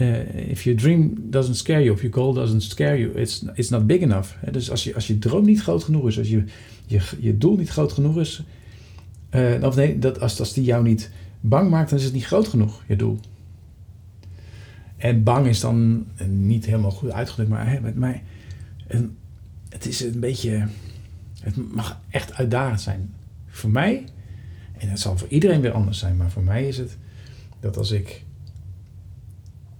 uh, 0.00 0.50
if 0.50 0.64
your 0.64 0.74
dream 0.74 1.14
doesn't 1.30 1.56
scare 1.56 1.82
you, 1.82 1.90
of 1.90 2.02
your 2.02 2.14
goal 2.14 2.32
doesn't 2.32 2.62
scare 2.62 2.96
you, 2.96 3.12
it's, 3.14 3.44
it's 3.54 3.70
not 3.70 3.86
big 3.86 4.00
enough. 4.00 4.28
dus 4.50 4.70
als 4.70 4.84
je, 4.84 4.94
als 4.94 5.06
je 5.06 5.18
droom 5.18 5.44
niet 5.44 5.62
groot 5.62 5.84
genoeg 5.84 6.06
is, 6.06 6.18
als 6.18 6.28
je, 6.28 6.44
je, 6.86 7.00
je 7.20 7.38
doel 7.38 7.56
niet 7.56 7.68
groot 7.68 7.92
genoeg 7.92 8.18
is, 8.18 8.42
uh, 9.34 9.62
of 9.62 9.76
nee, 9.76 9.98
dat, 9.98 10.20
als, 10.20 10.38
als 10.38 10.52
die 10.52 10.64
jou 10.64 10.82
niet 10.82 11.10
bang 11.40 11.70
maakt, 11.70 11.90
dan 11.90 11.98
is 11.98 12.04
het 12.04 12.12
niet 12.12 12.26
groot 12.26 12.48
genoeg, 12.48 12.82
je 12.88 12.96
doel. 12.96 13.18
En 15.00 15.22
bang 15.22 15.46
is 15.46 15.60
dan 15.60 16.06
niet 16.26 16.64
helemaal 16.64 16.90
goed 16.90 17.10
uitgedrukt, 17.10 17.50
maar 17.50 17.78
met 17.82 17.96
mij, 17.96 18.22
het 19.68 19.86
is 19.86 20.00
een 20.00 20.20
beetje, 20.20 20.66
het 21.40 21.72
mag 21.72 22.00
echt 22.08 22.34
uitdagend 22.34 22.80
zijn. 22.80 23.14
Voor 23.46 23.70
mij, 23.70 24.04
en 24.78 24.88
het 24.88 25.00
zal 25.00 25.18
voor 25.18 25.28
iedereen 25.28 25.60
weer 25.60 25.72
anders 25.72 25.98
zijn, 25.98 26.16
maar 26.16 26.30
voor 26.30 26.42
mij 26.42 26.68
is 26.68 26.78
het 26.78 26.96
dat 27.60 27.76
als 27.76 27.90
ik 27.90 28.24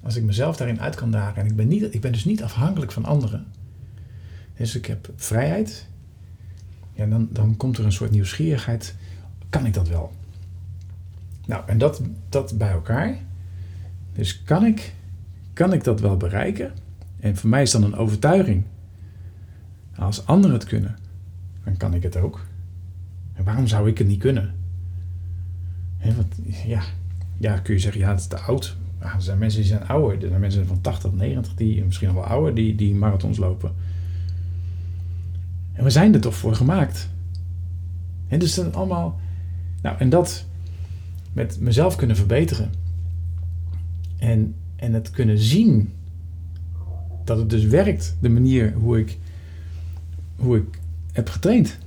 als 0.02 0.16
ik 0.16 0.22
mezelf 0.22 0.56
daarin 0.56 0.80
uit 0.80 0.94
kan 0.94 1.10
dagen 1.10 1.42
en 1.42 1.48
ik 1.48 1.56
ben, 1.56 1.68
niet, 1.68 1.94
ik 1.94 2.00
ben 2.00 2.12
dus 2.12 2.24
niet 2.24 2.42
afhankelijk 2.42 2.92
van 2.92 3.04
anderen. 3.04 3.46
Dus 4.56 4.74
ik 4.74 4.86
heb 4.86 5.12
vrijheid. 5.16 5.86
Ja, 6.92 7.06
dan, 7.06 7.28
dan 7.30 7.56
komt 7.56 7.78
er 7.78 7.84
een 7.84 7.92
soort 7.92 8.10
nieuwsgierigheid. 8.10 8.94
Kan 9.48 9.66
ik 9.66 9.74
dat 9.74 9.88
wel? 9.88 10.12
Nou, 11.46 11.62
en 11.66 11.78
dat, 11.78 12.00
dat 12.28 12.58
bij 12.58 12.70
elkaar. 12.70 13.18
Dus 14.12 14.42
kan 14.42 14.64
ik, 14.64 14.94
kan 15.60 15.72
ik 15.72 15.84
dat 15.84 16.00
wel 16.00 16.16
bereiken? 16.16 16.72
En 17.18 17.36
voor 17.36 17.48
mij 17.48 17.62
is 17.62 17.70
dan 17.70 17.82
een 17.82 17.94
overtuiging. 17.94 18.64
Als 19.96 20.26
anderen 20.26 20.56
het 20.56 20.64
kunnen, 20.64 20.96
dan 21.64 21.76
kan 21.76 21.94
ik 21.94 22.02
het 22.02 22.16
ook. 22.16 22.40
En 23.32 23.44
waarom 23.44 23.66
zou 23.66 23.88
ik 23.88 23.98
het 23.98 24.06
niet 24.06 24.18
kunnen? 24.18 24.54
Ja, 26.66 26.82
ja, 27.38 27.58
kun 27.58 27.74
je 27.74 27.80
zeggen, 27.80 28.00
ja, 28.00 28.10
het 28.10 28.20
is 28.20 28.26
te 28.26 28.38
oud. 28.38 28.76
Ja, 29.00 29.14
er 29.14 29.22
zijn 29.22 29.38
mensen 29.38 29.60
die 29.60 29.68
zijn 29.68 29.86
ouder. 29.86 30.22
Er 30.22 30.28
zijn 30.28 30.40
mensen 30.40 30.66
van 30.66 30.80
80, 30.80 31.12
90, 31.12 31.54
die 31.54 31.84
misschien 31.84 32.06
nog 32.06 32.16
wel 32.16 32.26
ouder, 32.26 32.54
die, 32.54 32.74
die 32.74 32.94
marathons 32.94 33.38
lopen. 33.38 33.72
En 35.72 35.84
we 35.84 35.90
zijn 35.90 36.14
er 36.14 36.20
toch 36.20 36.36
voor 36.36 36.54
gemaakt. 36.54 37.08
En 38.28 38.38
dus 38.38 38.54
dan 38.54 38.74
allemaal... 38.74 39.20
Nou, 39.82 39.98
en 39.98 40.08
dat 40.08 40.46
met 41.32 41.60
mezelf 41.60 41.96
kunnen 41.96 42.16
verbeteren. 42.16 42.72
En, 44.18 44.54
en 44.80 44.92
het 44.92 45.10
kunnen 45.10 45.38
zien 45.38 45.92
dat 47.24 47.38
het 47.38 47.50
dus 47.50 47.64
werkt, 47.64 48.16
de 48.20 48.28
manier 48.28 48.72
hoe 48.72 48.98
ik, 48.98 49.18
hoe 50.36 50.56
ik 50.56 50.80
heb 51.12 51.28
getraind. 51.28 51.78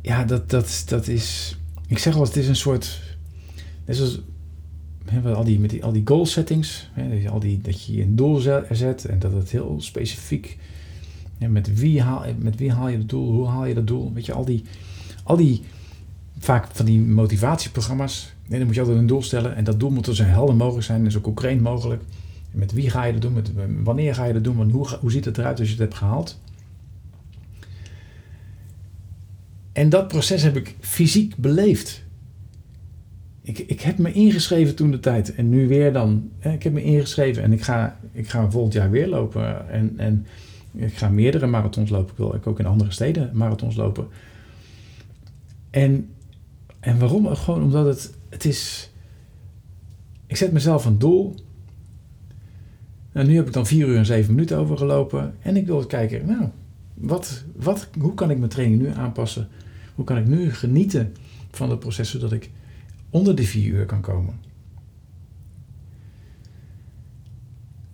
Ja, 0.00 0.24
dat, 0.24 0.50
dat, 0.50 0.84
dat 0.86 1.08
is. 1.08 1.56
Ik 1.86 1.98
zeg 1.98 2.14
wel, 2.14 2.22
het 2.22 2.36
is 2.36 2.48
een 2.48 2.56
soort. 2.56 3.00
Net 3.84 3.96
zoals 3.96 4.20
al 5.24 5.44
die, 5.44 5.58
met 5.58 5.70
die, 5.70 5.84
al 5.84 5.92
die 5.92 6.06
goal 6.06 6.26
settings, 6.26 6.90
hè, 6.92 7.28
al 7.28 7.40
die, 7.40 7.60
dat 7.60 7.84
je 7.84 8.02
een 8.02 8.16
doel 8.16 8.36
zet 8.70 9.04
en 9.04 9.18
dat 9.18 9.32
het 9.32 9.50
heel 9.50 9.76
specifiek, 9.78 10.58
met, 11.38 11.78
wie 11.78 12.02
haal, 12.02 12.24
met 12.38 12.56
wie 12.56 12.72
haal 12.72 12.88
je 12.88 12.98
het 12.98 13.08
doel, 13.08 13.32
hoe 13.32 13.46
haal 13.46 13.64
je 13.64 13.74
dat 13.74 13.86
doel, 13.86 14.12
weet 14.12 14.26
je, 14.26 14.32
al 14.32 14.44
die, 14.44 14.62
al 15.22 15.36
die 15.36 15.62
vaak 16.38 16.66
van 16.72 16.84
die 16.86 17.00
motivatieprogramma's, 17.00 18.32
nee, 18.46 18.58
dan 18.58 18.66
moet 18.66 18.74
je 18.74 18.80
altijd 18.80 18.98
een 18.98 19.06
doel 19.06 19.22
stellen 19.22 19.56
en 19.56 19.64
dat 19.64 19.80
doel 19.80 19.90
moet 19.90 20.08
zo 20.12 20.22
helder 20.22 20.54
mogelijk 20.54 20.86
zijn 20.86 21.04
en 21.04 21.10
zo 21.10 21.20
concreet 21.20 21.60
mogelijk. 21.60 22.02
Met 22.50 22.72
wie 22.72 22.90
ga 22.90 23.04
je 23.04 23.12
dat 23.12 23.22
doen, 23.22 23.32
met, 23.32 23.50
wanneer 23.82 24.14
ga 24.14 24.24
je 24.24 24.32
dat 24.32 24.44
doen, 24.44 24.70
hoe, 24.70 24.88
hoe 25.00 25.10
ziet 25.10 25.24
het 25.24 25.38
eruit 25.38 25.58
als 25.58 25.68
je 25.68 25.74
het 25.74 25.82
hebt 25.82 25.94
gehaald. 25.94 26.40
En 29.72 29.88
dat 29.88 30.08
proces 30.08 30.42
heb 30.42 30.56
ik 30.56 30.74
fysiek 30.80 31.36
beleefd. 31.36 32.04
Ik, 33.42 33.58
ik 33.58 33.80
heb 33.80 33.98
me 33.98 34.12
ingeschreven 34.12 34.74
toen 34.74 34.90
de 34.90 35.00
tijd. 35.00 35.34
En 35.34 35.48
nu 35.48 35.68
weer 35.68 35.92
dan. 35.92 36.30
Ik 36.40 36.62
heb 36.62 36.72
me 36.72 36.82
ingeschreven 36.82 37.42
en 37.42 37.52
ik 37.52 37.62
ga, 37.62 37.98
ik 38.12 38.28
ga 38.28 38.50
volgend 38.50 38.72
jaar 38.72 38.90
weer 38.90 39.08
lopen. 39.08 39.70
En, 39.70 39.94
en 39.96 40.26
ik 40.72 40.96
ga 40.96 41.08
meerdere 41.08 41.46
marathons 41.46 41.90
lopen. 41.90 42.10
Ik 42.10 42.16
wil 42.16 42.38
ook 42.44 42.58
in 42.58 42.66
andere 42.66 42.90
steden 42.90 43.30
marathons 43.32 43.76
lopen. 43.76 44.06
En, 45.70 46.08
en 46.86 46.98
waarom? 46.98 47.26
Gewoon 47.36 47.62
omdat 47.62 47.86
het, 47.86 48.14
het 48.28 48.44
is... 48.44 48.90
Ik 50.26 50.36
zet 50.36 50.52
mezelf 50.52 50.84
een 50.84 50.98
doel. 50.98 51.34
Nou, 53.12 53.26
nu 53.26 53.34
heb 53.36 53.46
ik 53.46 53.52
dan 53.52 53.66
4 53.66 53.88
uur 53.88 53.96
en 53.96 54.06
7 54.06 54.34
minuten 54.34 54.58
overgelopen. 54.58 55.34
En 55.40 55.56
ik 55.56 55.66
wil 55.66 55.86
kijken, 55.86 56.26
nou, 56.26 56.48
wat, 56.94 57.44
wat, 57.56 57.88
hoe 58.00 58.14
kan 58.14 58.30
ik 58.30 58.38
mijn 58.38 58.50
training 58.50 58.82
nu 58.82 58.88
aanpassen? 58.88 59.48
Hoe 59.94 60.04
kan 60.04 60.16
ik 60.16 60.26
nu 60.26 60.52
genieten 60.52 61.14
van 61.50 61.70
het 61.70 61.78
proces 61.78 62.10
zodat 62.10 62.32
ik 62.32 62.50
onder 63.10 63.36
de 63.36 63.42
4 63.42 63.72
uur 63.72 63.86
kan 63.86 64.00
komen? 64.00 64.34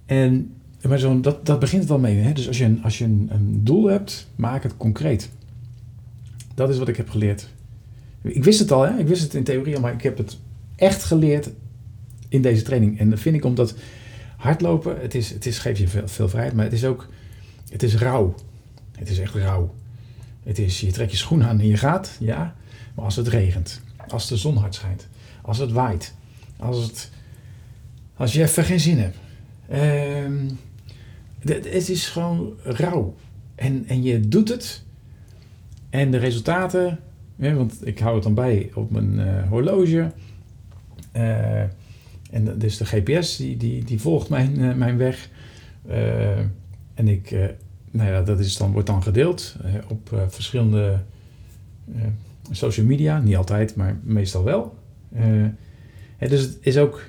En 0.06 0.54
maar 0.88 0.98
zo, 0.98 1.20
dat, 1.20 1.46
dat 1.46 1.58
begint 1.60 1.90
al 1.90 1.98
mee. 1.98 2.16
Hè? 2.16 2.32
Dus 2.32 2.48
als 2.48 2.58
je, 2.58 2.64
een, 2.64 2.82
als 2.82 2.98
je 2.98 3.04
een, 3.04 3.28
een 3.30 3.64
doel 3.64 3.86
hebt, 3.86 4.28
maak 4.36 4.62
het 4.62 4.76
concreet. 4.76 5.30
Dat 6.54 6.68
is 6.68 6.78
wat 6.78 6.88
ik 6.88 6.96
heb 6.96 7.08
geleerd. 7.08 7.48
Ik 8.22 8.44
wist 8.44 8.58
het 8.58 8.72
al, 8.72 8.82
hè? 8.82 8.98
ik 8.98 9.06
wist 9.06 9.22
het 9.22 9.34
in 9.34 9.44
theorie 9.44 9.78
maar 9.78 9.92
ik 9.92 10.02
heb 10.02 10.18
het 10.18 10.38
echt 10.76 11.04
geleerd 11.04 11.50
in 12.28 12.42
deze 12.42 12.62
training. 12.62 12.98
En 12.98 13.10
dat 13.10 13.20
vind 13.20 13.36
ik 13.36 13.44
omdat 13.44 13.74
hardlopen, 14.36 15.00
het, 15.00 15.14
is, 15.14 15.30
het 15.30 15.46
is, 15.46 15.58
geeft 15.58 15.78
je 15.78 15.88
veel, 15.88 16.08
veel 16.08 16.28
vrijheid, 16.28 16.54
maar 16.54 16.64
het 16.64 16.74
is 16.74 16.84
ook, 16.84 17.08
het 17.70 17.82
is 17.82 17.96
rauw. 17.96 18.34
Het 18.92 19.10
is 19.10 19.18
echt 19.18 19.34
rauw. 19.34 19.74
Het 20.42 20.58
is, 20.58 20.80
je 20.80 20.92
trekt 20.92 21.10
je 21.10 21.16
schoen 21.16 21.44
aan 21.44 21.60
en 21.60 21.66
je 21.66 21.76
gaat, 21.76 22.16
ja. 22.20 22.54
Maar 22.94 23.04
als 23.04 23.16
het 23.16 23.28
regent, 23.28 23.80
als 24.08 24.28
de 24.28 24.36
zon 24.36 24.56
hard 24.56 24.74
schijnt, 24.74 25.08
als 25.42 25.58
het 25.58 25.72
waait, 25.72 26.14
als, 26.56 26.82
het, 26.82 27.10
als 28.16 28.32
je 28.32 28.42
even 28.42 28.64
geen 28.64 28.80
zin 28.80 28.98
hebt. 28.98 29.16
Uh, 29.72 30.50
het 31.44 31.88
is 31.88 32.08
gewoon 32.08 32.54
rauw. 32.62 33.14
En, 33.54 33.84
en 33.86 34.02
je 34.02 34.28
doet 34.28 34.48
het. 34.48 34.82
En 35.90 36.10
de 36.10 36.18
resultaten, 36.18 36.98
want 37.36 37.86
ik 37.86 37.98
hou 37.98 38.14
het 38.14 38.22
dan 38.22 38.34
bij 38.34 38.70
op 38.74 38.90
mijn 38.90 39.12
uh, 39.12 39.48
horloge. 39.48 40.10
Uh, 41.16 41.60
en 42.30 42.58
dus 42.58 42.76
de 42.76 42.84
GPS 42.84 43.36
die, 43.36 43.56
die, 43.56 43.84
die 43.84 44.00
volgt 44.00 44.28
mijn, 44.28 44.60
uh, 44.60 44.74
mijn 44.74 44.96
weg. 44.96 45.28
en 46.94 47.08
ik, 47.08 47.30
nou 47.90 48.10
ja, 48.10 48.22
dat 48.22 48.38
is 48.38 48.56
dan, 48.56 48.72
wordt 48.72 48.86
dan 48.86 49.02
gedeeld 49.02 49.56
op 49.88 50.26
verschillende 50.28 51.00
social 52.50 52.86
media. 52.86 53.20
Niet 53.20 53.36
altijd, 53.36 53.76
maar 53.76 53.98
meestal 54.02 54.44
wel. 54.44 54.78
dus 56.18 56.40
het 56.40 56.58
is 56.60 56.78
ook, 56.78 57.02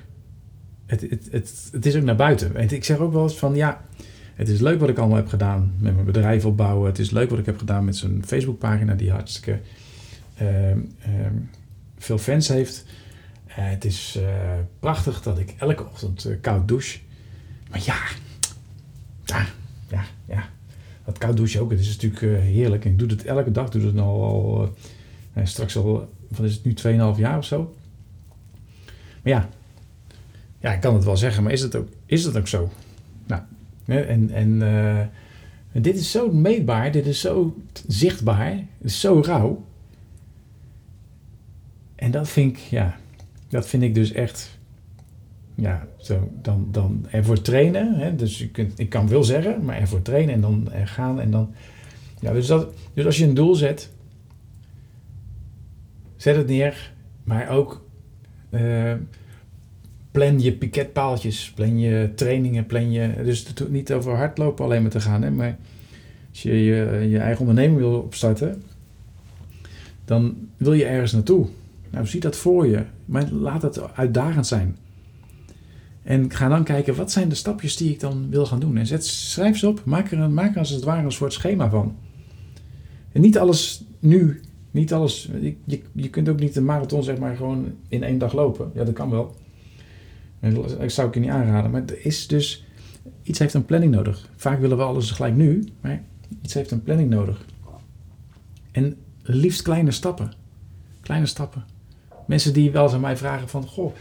het, 0.86 1.00
het, 1.00 1.28
het, 1.30 1.68
het 1.72 1.86
is 1.86 1.96
ook 1.96 2.02
naar 2.02 2.16
buiten. 2.16 2.56
En 2.56 2.70
ik 2.70 2.84
zeg 2.84 2.98
ook 2.98 3.12
wel 3.12 3.22
eens 3.22 3.38
van 3.38 3.54
ja 3.54 3.84
het 4.34 4.48
is 4.48 4.60
leuk 4.60 4.80
wat 4.80 4.88
ik 4.88 4.98
allemaal 4.98 5.16
heb 5.16 5.28
gedaan 5.28 5.72
met 5.78 5.94
mijn 5.94 6.06
bedrijf 6.06 6.44
opbouwen. 6.44 6.86
Het 6.86 6.98
is 6.98 7.10
leuk 7.10 7.30
wat 7.30 7.38
ik 7.38 7.46
heb 7.46 7.58
gedaan 7.58 7.84
met 7.84 7.96
zo'n 7.96 8.22
Facebookpagina 8.26 8.94
die 8.94 9.10
hartstikke 9.10 9.60
veel 11.98 12.18
fans 12.18 12.48
heeft. 12.48 12.84
Uh, 13.48 13.54
het 13.70 13.84
is 13.84 14.16
eh, 14.16 14.52
prachtig 14.78 15.22
dat 15.22 15.38
ik 15.38 15.54
elke 15.58 15.84
ochtend 15.84 16.24
eh, 16.24 16.36
koud 16.40 16.68
douche. 16.68 16.98
Maar 17.70 17.82
ja, 17.84 17.96
ja, 19.24 19.46
ja, 19.88 20.04
ja. 20.26 20.48
Dat 21.04 21.18
koud 21.18 21.36
douchen 21.36 21.60
ook, 21.60 21.70
het 21.70 21.80
is 21.80 21.96
natuurlijk 22.00 22.42
heerlijk. 22.42 22.84
Ik 22.84 22.98
doe 22.98 23.08
het 23.08 23.24
elke 23.24 23.50
dag. 23.50 23.68
Doe 23.68 23.82
het 23.82 23.98
al, 23.98 24.24
al 24.24 24.74
straks 25.44 25.76
al, 25.76 26.12
wat 26.28 26.46
is 26.46 26.54
het 26.54 26.64
nu, 26.64 26.74
2,5 27.14 27.18
jaar 27.18 27.38
of 27.38 27.44
zo. 27.44 27.74
Maar 29.22 29.32
ja, 29.32 29.48
ja, 30.58 30.72
ik 30.72 30.80
kan 30.80 30.94
het 30.94 31.04
wel 31.04 31.16
zeggen, 31.16 31.42
maar 31.42 31.52
is 31.52 31.60
het 31.60 31.74
ook, 31.74 31.88
is 32.06 32.24
het 32.24 32.36
ook 32.36 32.48
zo? 32.48 32.70
Nou, 33.26 33.42
en, 33.84 34.30
en, 34.30 35.10
dit 35.72 35.96
is 35.96 36.10
zo 36.10 36.32
meetbaar, 36.32 36.92
dit 36.92 37.06
is 37.06 37.20
zo 37.20 37.56
zichtbaar, 37.86 38.52
het 38.52 38.66
is 38.80 39.00
zo 39.00 39.20
rauw. 39.24 39.64
En 41.94 42.10
dat 42.10 42.28
vind 42.28 42.56
ik, 42.56 42.58
ja, 42.58 42.96
dat 43.48 43.66
vind 43.66 43.82
ik 43.82 43.94
dus 43.94 44.12
echt, 44.12 44.58
ja, 45.54 45.86
zo, 45.96 46.30
dan, 46.42 46.68
dan 46.70 47.06
ervoor 47.10 47.40
trainen. 47.40 47.94
Hè, 47.94 48.16
dus 48.16 48.38
je 48.38 48.48
kunt, 48.48 48.78
ik 48.78 48.88
kan 48.88 49.08
veel 49.08 49.24
zeggen, 49.24 49.64
maar 49.64 49.76
ervoor 49.76 50.02
trainen 50.02 50.34
en 50.34 50.40
dan 50.40 50.72
er 50.72 50.88
gaan 50.88 51.20
en 51.20 51.30
dan, 51.30 51.54
ja, 52.20 52.32
dus, 52.32 52.46
dat, 52.46 52.74
dus 52.94 53.04
als 53.04 53.18
je 53.18 53.24
een 53.24 53.34
doel 53.34 53.54
zet, 53.54 53.90
zet 56.16 56.36
het 56.36 56.46
neer, 56.46 56.92
maar 57.24 57.48
ook 57.48 57.84
uh, 58.50 58.92
plan 60.10 60.40
je 60.40 60.52
piketpaaltjes, 60.52 61.52
plan 61.54 61.78
je 61.78 62.12
trainingen, 62.14 62.66
plan 62.66 62.92
je... 62.92 63.22
Dus 63.24 63.46
het 63.46 63.70
niet 63.70 63.92
over 63.92 64.16
hardlopen 64.16 64.64
alleen 64.64 64.82
maar 64.82 64.90
te 64.90 65.00
gaan, 65.00 65.22
hè, 65.22 65.30
maar 65.30 65.56
als 66.30 66.42
je 66.42 66.64
je 67.10 67.18
eigen 67.18 67.40
onderneming 67.40 67.78
wil 67.78 67.98
opstarten, 67.98 68.62
dan 70.04 70.48
wil 70.56 70.72
je 70.72 70.84
ergens 70.84 71.12
naartoe. 71.12 71.46
Nou, 71.94 72.06
zie 72.06 72.20
dat 72.20 72.36
voor 72.36 72.66
je, 72.66 72.84
maar 73.04 73.30
laat 73.30 73.62
het 73.62 73.94
uitdagend 73.94 74.46
zijn. 74.46 74.76
En 76.02 76.32
ga 76.32 76.48
dan 76.48 76.64
kijken, 76.64 76.94
wat 76.94 77.12
zijn 77.12 77.28
de 77.28 77.34
stapjes 77.34 77.76
die 77.76 77.90
ik 77.90 78.00
dan 78.00 78.30
wil 78.30 78.46
gaan 78.46 78.60
doen? 78.60 78.76
En 78.76 78.86
zet, 78.86 79.06
schrijf 79.06 79.58
ze 79.58 79.68
op, 79.68 79.84
maak 79.84 80.10
er, 80.10 80.18
een, 80.18 80.34
maak 80.34 80.52
er 80.52 80.58
als 80.58 80.70
het 80.70 80.84
ware 80.84 81.04
een 81.04 81.12
soort 81.12 81.32
schema 81.32 81.70
van. 81.70 81.96
En 83.12 83.20
niet 83.20 83.38
alles 83.38 83.84
nu, 83.98 84.40
niet 84.70 84.92
alles... 84.92 85.30
Je, 85.64 85.82
je 85.92 86.10
kunt 86.10 86.28
ook 86.28 86.40
niet 86.40 86.56
een 86.56 86.64
marathon 86.64 87.02
zeg 87.02 87.18
maar 87.18 87.36
gewoon 87.36 87.72
in 87.88 88.02
één 88.02 88.18
dag 88.18 88.32
lopen. 88.32 88.70
Ja, 88.74 88.84
dat 88.84 88.94
kan 88.94 89.10
wel. 89.10 89.36
Dat 90.40 90.92
zou 90.92 91.08
ik 91.08 91.14
je 91.14 91.20
niet 91.20 91.30
aanraden. 91.30 91.70
Maar 91.70 91.84
is 92.02 92.26
dus, 92.26 92.66
iets 93.22 93.38
heeft 93.38 93.54
een 93.54 93.64
planning 93.64 93.92
nodig. 93.92 94.30
Vaak 94.36 94.60
willen 94.60 94.76
we 94.76 94.82
alles 94.82 95.10
gelijk 95.10 95.34
nu, 95.34 95.64
maar 95.80 96.02
iets 96.42 96.54
heeft 96.54 96.70
een 96.70 96.82
planning 96.82 97.10
nodig. 97.10 97.46
En 98.72 98.96
liefst 99.22 99.62
kleine 99.62 99.90
stappen. 99.90 100.32
Kleine 101.00 101.26
stappen. 101.26 101.73
Mensen 102.26 102.52
die 102.52 102.70
wel 102.70 102.82
eens 102.82 102.92
aan 102.92 103.00
mij 103.00 103.16
vragen 103.16 103.48
van, 103.48 103.66
goh, 103.66 103.94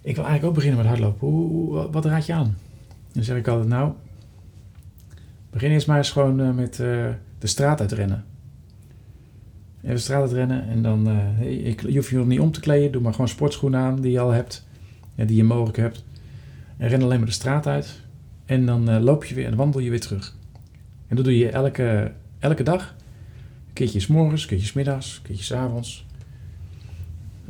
ik 0.00 0.14
wil 0.14 0.24
eigenlijk 0.24 0.44
ook 0.44 0.54
beginnen 0.54 0.78
met 0.78 0.88
hardlopen. 0.88 1.28
Hoe, 1.28 1.90
wat 1.90 2.04
raad 2.04 2.26
je 2.26 2.32
aan? 2.32 2.56
Dan 3.12 3.22
zeg 3.22 3.36
ik 3.36 3.48
altijd, 3.48 3.68
nou, 3.68 3.92
begin 5.50 5.70
eerst 5.70 5.86
maar 5.86 5.96
eens 5.96 6.10
gewoon 6.10 6.40
eh, 6.40 6.50
met 6.50 6.78
uh, 6.78 7.06
de 7.38 7.46
straat 7.46 7.80
uitrennen. 7.80 8.24
Even 9.82 9.94
de 9.94 10.00
straat 10.00 10.20
uitrennen 10.20 10.68
en 10.68 10.82
dan, 10.82 11.08
uh, 11.08 11.76
je 11.76 11.94
hoeft 11.94 12.08
je 12.08 12.16
nog 12.16 12.26
niet 12.26 12.40
om 12.40 12.52
te 12.52 12.60
kleden. 12.60 12.92
Doe 12.92 13.02
maar 13.02 13.12
gewoon 13.12 13.28
sportschoenen 13.28 13.80
aan 13.80 14.00
die 14.00 14.12
je 14.12 14.20
al 14.20 14.30
hebt 14.30 14.66
ja, 15.14 15.24
die 15.24 15.36
je 15.36 15.44
mogelijk 15.44 15.76
hebt. 15.76 16.04
En 16.76 16.88
ren 16.88 17.02
alleen 17.02 17.18
maar 17.18 17.26
de 17.26 17.32
straat 17.32 17.66
uit. 17.66 18.00
En 18.44 18.66
dan 18.66 19.02
loop 19.02 19.24
je 19.24 19.34
weer 19.34 19.46
en 19.46 19.56
wandel 19.56 19.80
je 19.80 19.90
weer 19.90 20.00
terug. 20.00 20.36
En 21.08 21.16
dat 21.16 21.24
doe 21.24 21.38
je 21.38 21.48
elke, 21.48 22.12
elke 22.38 22.62
dag. 22.62 22.94
Een 23.66 23.72
keertje 23.72 24.00
s 24.00 24.06
morgens, 24.06 24.42
een 24.42 24.48
keertje 24.48 24.66
s 24.66 24.72
middags, 24.72 25.16
een 25.16 25.22
keertje 25.22 25.44
s 25.44 25.52
avonds. 25.52 26.06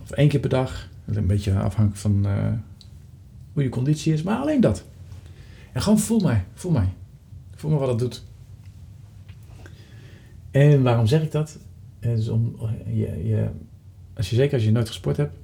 Of 0.05 0.11
één 0.11 0.29
keer 0.29 0.41
per 0.41 0.51
dag. 0.51 0.89
Een 1.05 1.27
beetje 1.27 1.53
afhankelijk 1.53 1.97
van 1.97 2.27
uh, 2.27 2.53
hoe 3.53 3.63
je 3.63 3.69
conditie 3.69 4.13
is. 4.13 4.23
Maar 4.23 4.37
alleen 4.37 4.61
dat. 4.61 4.85
En 5.73 5.83
gewoon 5.83 5.99
voel 5.99 6.21
mij. 6.21 6.45
Voel 6.55 6.73
mij. 6.73 6.89
Voel 7.55 7.71
me 7.71 7.79
wat 7.79 7.89
het 7.89 7.99
doet. 7.99 8.25
En 10.51 10.83
waarom 10.83 11.07
zeg 11.07 11.23
ik 11.23 11.33
dat? 11.33 11.59
is 12.01 12.29
om, 12.29 12.57
je, 12.87 13.27
je, 13.27 13.49
als 14.15 14.31
je, 14.31 14.37
zeker 14.37 14.55
als 14.55 14.65
je 14.65 14.73
nooit 14.73 14.89
gesport 14.89 15.17
hebt. 15.17 15.37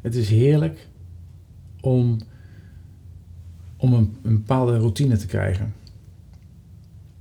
Het 0.00 0.14
is 0.14 0.28
heerlijk 0.28 0.88
om, 1.80 2.18
om 3.76 3.92
een, 3.92 4.16
een 4.22 4.36
bepaalde 4.36 4.78
routine 4.78 5.16
te 5.16 5.26
krijgen. 5.26 5.74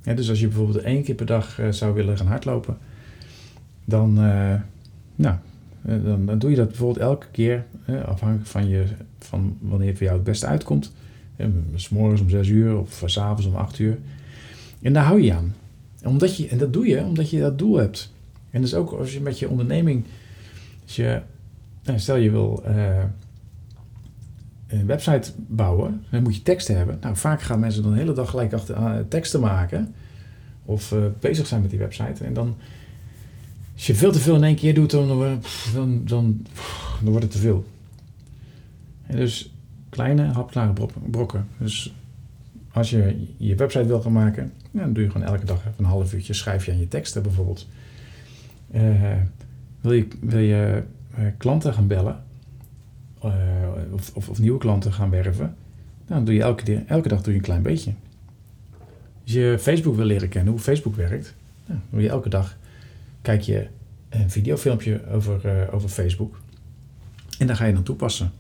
dus 0.04 0.30
als 0.30 0.40
je 0.40 0.48
bijvoorbeeld 0.48 0.84
één 0.84 1.04
keer 1.04 1.16
per 1.16 1.26
dag 1.26 1.60
uh, 1.60 1.72
zou 1.72 1.94
willen 1.94 2.18
gaan 2.18 2.28
hardlopen, 2.28 2.78
dan, 3.86 4.10
uh, 4.10 4.56
nou, 5.16 5.36
eh, 5.36 5.40
dan, 5.86 6.26
dan, 6.26 6.40
doe 6.40 6.50
je 6.50 6.56
dat 6.56 6.68
bijvoorbeeld 6.68 7.06
elke 7.06 7.28
keer, 7.32 7.66
afhankelijk 8.06 8.48
van, 8.48 8.68
je, 8.68 8.86
van 9.20 9.58
wanneer 9.62 9.88
het 9.88 9.98
voor 9.98 10.06
jou 10.06 10.18
het 10.18 10.28
beste 10.28 10.46
uitkomt. 10.46 10.94
S 11.76 11.90
morgens 11.90 12.22
om 12.22 12.30
6 12.30 12.48
uur 12.48 12.78
of 12.78 13.04
s 13.06 13.18
avonds 13.18 13.46
om 13.46 13.56
8 13.56 13.80
uur. 13.80 13.98
En 14.82 14.94
daar 14.94 15.04
hou 15.04 15.22
je 15.22 15.34
aan. 15.34 15.56
Omdat 16.04 16.38
je, 16.38 16.48
en 16.48 16.58
dat 16.58 16.74
doe 16.74 16.88
je 16.88 17.04
omdat 17.04 17.30
je 17.30 17.40
dat 17.40 17.58
doel 17.58 17.78
hebt. 17.78 18.14
En 18.50 18.62
dus 18.62 18.74
ook 18.74 18.92
als 18.92 19.14
je 19.14 19.22
met 19.22 19.40
je 19.40 19.50
onderneming, 19.50 20.04
als 20.84 20.96
je, 20.96 21.22
nou, 21.84 22.00
stel 22.00 22.16
je 22.16 22.32
wil 22.32 22.64
een 24.68 24.86
website 24.86 25.32
bouwen, 25.38 26.04
dan 26.10 26.24
moet 26.24 26.36
je 26.36 26.42
teksten 26.42 26.78
hebben. 26.78 26.98
Nou, 27.02 27.16
vaak 27.16 27.42
gaan 27.42 27.60
mensen 27.60 27.84
dan 27.84 27.92
de 27.92 27.98
hele 27.98 28.14
dag 28.14 28.30
gelijk 28.30 28.54
achter 28.54 29.08
teksten 29.08 29.40
maken. 29.40 29.94
Of 30.66 30.96
bezig 31.20 31.48
zijn 31.48 31.62
met 31.62 31.70
die 31.70 31.80
website. 31.80 32.24
En 32.24 32.34
dan, 32.34 32.56
als 33.76 33.88
je 33.88 33.96
veel 33.96 34.12
te 34.12 34.20
veel 34.20 34.36
in 34.36 34.44
één 34.44 34.56
keer 34.56 34.74
doet, 34.74 34.92
dan, 34.92 35.08
dan, 35.08 35.42
dan, 35.74 36.04
dan, 36.06 36.46
wordt 37.02 37.24
het 37.24 37.32
te 37.32 37.38
veel. 37.38 37.66
En 39.06 39.18
dus 39.18 39.54
kleine, 39.90 40.24
hapklare 40.24 40.74
brokken. 41.10 41.48
Dus 41.58 41.94
als 42.72 42.90
je 42.90 43.28
je 43.38 43.56
website 43.56 43.86
wil 43.86 44.02
gaan 44.02 44.12
maken, 44.12 44.54
dan 44.72 44.94
doe 44.94 45.04
je 45.04 45.10
gewoon 45.10 45.28
elke 45.28 45.46
dag 45.46 45.62
een 45.78 45.86
half 45.86 46.14
uurtje 46.14 46.34
schrijf 46.34 46.66
je 46.66 46.72
aan 46.72 46.80
je 46.80 46.88
teksten 46.88 47.24
bijvoorbeeld. 47.24 47.68
wil 49.82 49.92
je, 49.92 50.08
wil 50.20 50.40
je 50.40 50.84
klanten 51.38 51.74
gaan 51.74 51.88
bellen 51.88 52.24
of, 53.92 54.12
of, 54.14 54.30
of, 54.30 54.40
nieuwe 54.40 54.60
klanten 54.60 54.94
gaan 54.94 55.10
werven, 55.10 55.56
dan 56.08 56.26
doe 56.26 56.34
je 56.34 56.42
elke, 56.42 56.84
elke 56.88 57.08
dag 57.08 57.22
doe 57.22 57.34
je 57.34 57.40
een 57.40 57.46
klein 57.46 57.62
beetje. 57.62 57.92
Als 59.24 59.34
je 59.34 59.58
Facebook 59.60 59.96
wil 59.96 60.06
leren 60.06 60.30
kennen, 60.30 60.54
hoe 60.54 60.62
Facebook 60.62 60.96
werkt, 60.96 61.34
dan 61.66 61.82
doe 61.90 62.02
je 62.02 62.10
elke 62.10 62.30
dag 62.30 62.58
kijk 63.26 63.42
je 63.42 63.68
een 64.10 64.30
videofilmpje 64.30 65.02
over, 65.12 65.70
over 65.72 65.90
Facebook. 65.90 66.40
En 67.38 67.48
daar 67.48 67.56
ga 67.56 67.66
je 67.66 67.74
dan 67.74 67.84
toepassen. 67.84 68.32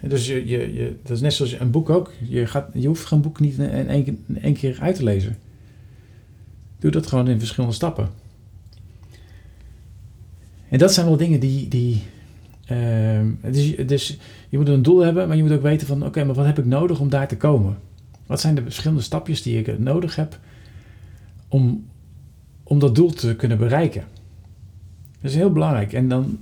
Dus 0.00 0.26
je, 0.26 0.46
je, 0.46 0.74
je, 0.74 0.96
dat 1.02 1.16
is 1.16 1.20
net 1.20 1.32
zoals 1.32 1.60
een 1.60 1.70
boek 1.70 1.90
ook. 1.90 2.12
Je, 2.28 2.46
gaat, 2.46 2.68
je 2.74 2.86
hoeft 2.86 3.10
een 3.10 3.20
boek 3.20 3.40
niet 3.40 3.58
in 3.58 4.16
één, 4.40 4.54
keer 4.54 4.78
uit 4.80 4.96
te 4.96 5.04
lezen. 5.04 5.36
Doe 6.78 6.90
dat 6.90 7.06
gewoon 7.06 7.28
in 7.28 7.38
verschillende 7.38 7.74
stappen. 7.74 8.08
En 10.68 10.78
dat 10.78 10.92
zijn 10.92 11.06
wel 11.06 11.16
dingen 11.16 11.40
die. 11.40 11.68
die 11.68 12.02
dus, 13.50 13.76
dus, 13.76 14.18
je 14.48 14.56
moet 14.58 14.68
een 14.68 14.82
doel 14.82 15.00
hebben, 15.00 15.28
maar 15.28 15.36
je 15.36 15.42
moet 15.42 15.52
ook 15.52 15.62
weten 15.62 15.86
van: 15.86 16.04
oké, 16.04 16.24
maar 16.24 16.34
wat 16.34 16.46
heb 16.46 16.58
ik 16.58 16.64
nodig 16.64 17.00
om 17.00 17.08
daar 17.08 17.28
te 17.28 17.36
komen? 17.36 17.78
Wat 18.26 18.40
zijn 18.40 18.54
de 18.54 18.62
verschillende 18.62 19.02
stapjes 19.02 19.42
die 19.42 19.58
ik 19.58 19.78
nodig 19.78 20.16
heb 20.16 20.38
om, 21.48 21.86
om 22.68 22.78
dat 22.78 22.94
doel 22.94 23.10
te 23.10 23.36
kunnen 23.36 23.58
bereiken? 23.58 24.04
Dat 25.20 25.30
is 25.30 25.36
heel 25.36 25.52
belangrijk. 25.52 25.92
En 25.92 26.08
dan 26.08 26.38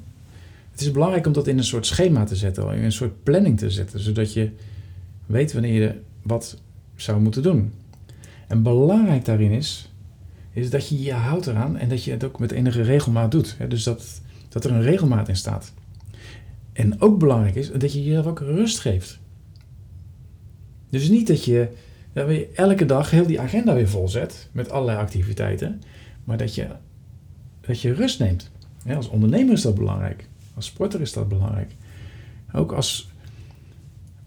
het 0.74 0.80
is 0.80 0.90
belangrijk 0.90 1.26
om 1.26 1.32
dat 1.32 1.46
in 1.46 1.58
een 1.58 1.64
soort 1.64 1.86
schema 1.86 2.24
te 2.24 2.36
zetten, 2.36 2.74
in 2.74 2.84
een 2.84 2.92
soort 2.92 3.22
planning 3.22 3.58
te 3.58 3.70
zetten, 3.70 4.00
zodat 4.00 4.32
je 4.32 4.50
weet 5.26 5.52
wanneer 5.52 5.82
je 5.82 5.94
wat 6.22 6.60
zou 6.96 7.20
moeten 7.20 7.42
doen. 7.42 7.72
En 8.48 8.62
belangrijk 8.62 9.24
daarin 9.24 9.50
is, 9.50 9.92
is 10.52 10.70
dat 10.70 10.88
je 10.88 11.02
je 11.02 11.12
houdt 11.12 11.46
eraan 11.46 11.76
en 11.76 11.88
dat 11.88 12.04
je 12.04 12.10
het 12.10 12.24
ook 12.24 12.38
met 12.38 12.52
enige 12.52 12.82
regelmaat 12.82 13.30
doet. 13.30 13.56
Dus 13.68 13.82
dat, 13.82 14.20
dat 14.48 14.64
er 14.64 14.70
een 14.70 14.82
regelmaat 14.82 15.28
in 15.28 15.36
staat. 15.36 15.72
En 16.72 17.00
ook 17.00 17.18
belangrijk 17.18 17.54
is 17.54 17.70
dat 17.72 17.92
je 17.92 18.04
jezelf 18.04 18.26
ook 18.26 18.40
rust 18.40 18.78
geeft. 18.78 19.18
Dus 20.90 21.08
niet 21.08 21.26
dat 21.26 21.44
je, 21.44 21.68
dat 22.12 22.28
je 22.28 22.48
elke 22.54 22.86
dag 22.86 23.10
heel 23.10 23.26
die 23.26 23.40
agenda 23.40 23.74
weer 23.74 23.88
volzet 23.88 24.48
met 24.52 24.70
allerlei 24.70 24.98
activiteiten, 24.98 25.80
maar 26.24 26.36
dat 26.36 26.54
je, 26.54 26.68
dat 27.60 27.80
je 27.80 27.92
rust 27.92 28.18
neemt. 28.18 28.50
als 28.88 29.08
ondernemer 29.08 29.52
is 29.52 29.62
dat 29.62 29.74
belangrijk. 29.74 30.28
Als 30.54 30.66
sporter 30.66 31.00
is 31.00 31.12
dat 31.12 31.28
belangrijk. 31.28 31.72
Ook 32.52 32.72
als, 32.72 33.08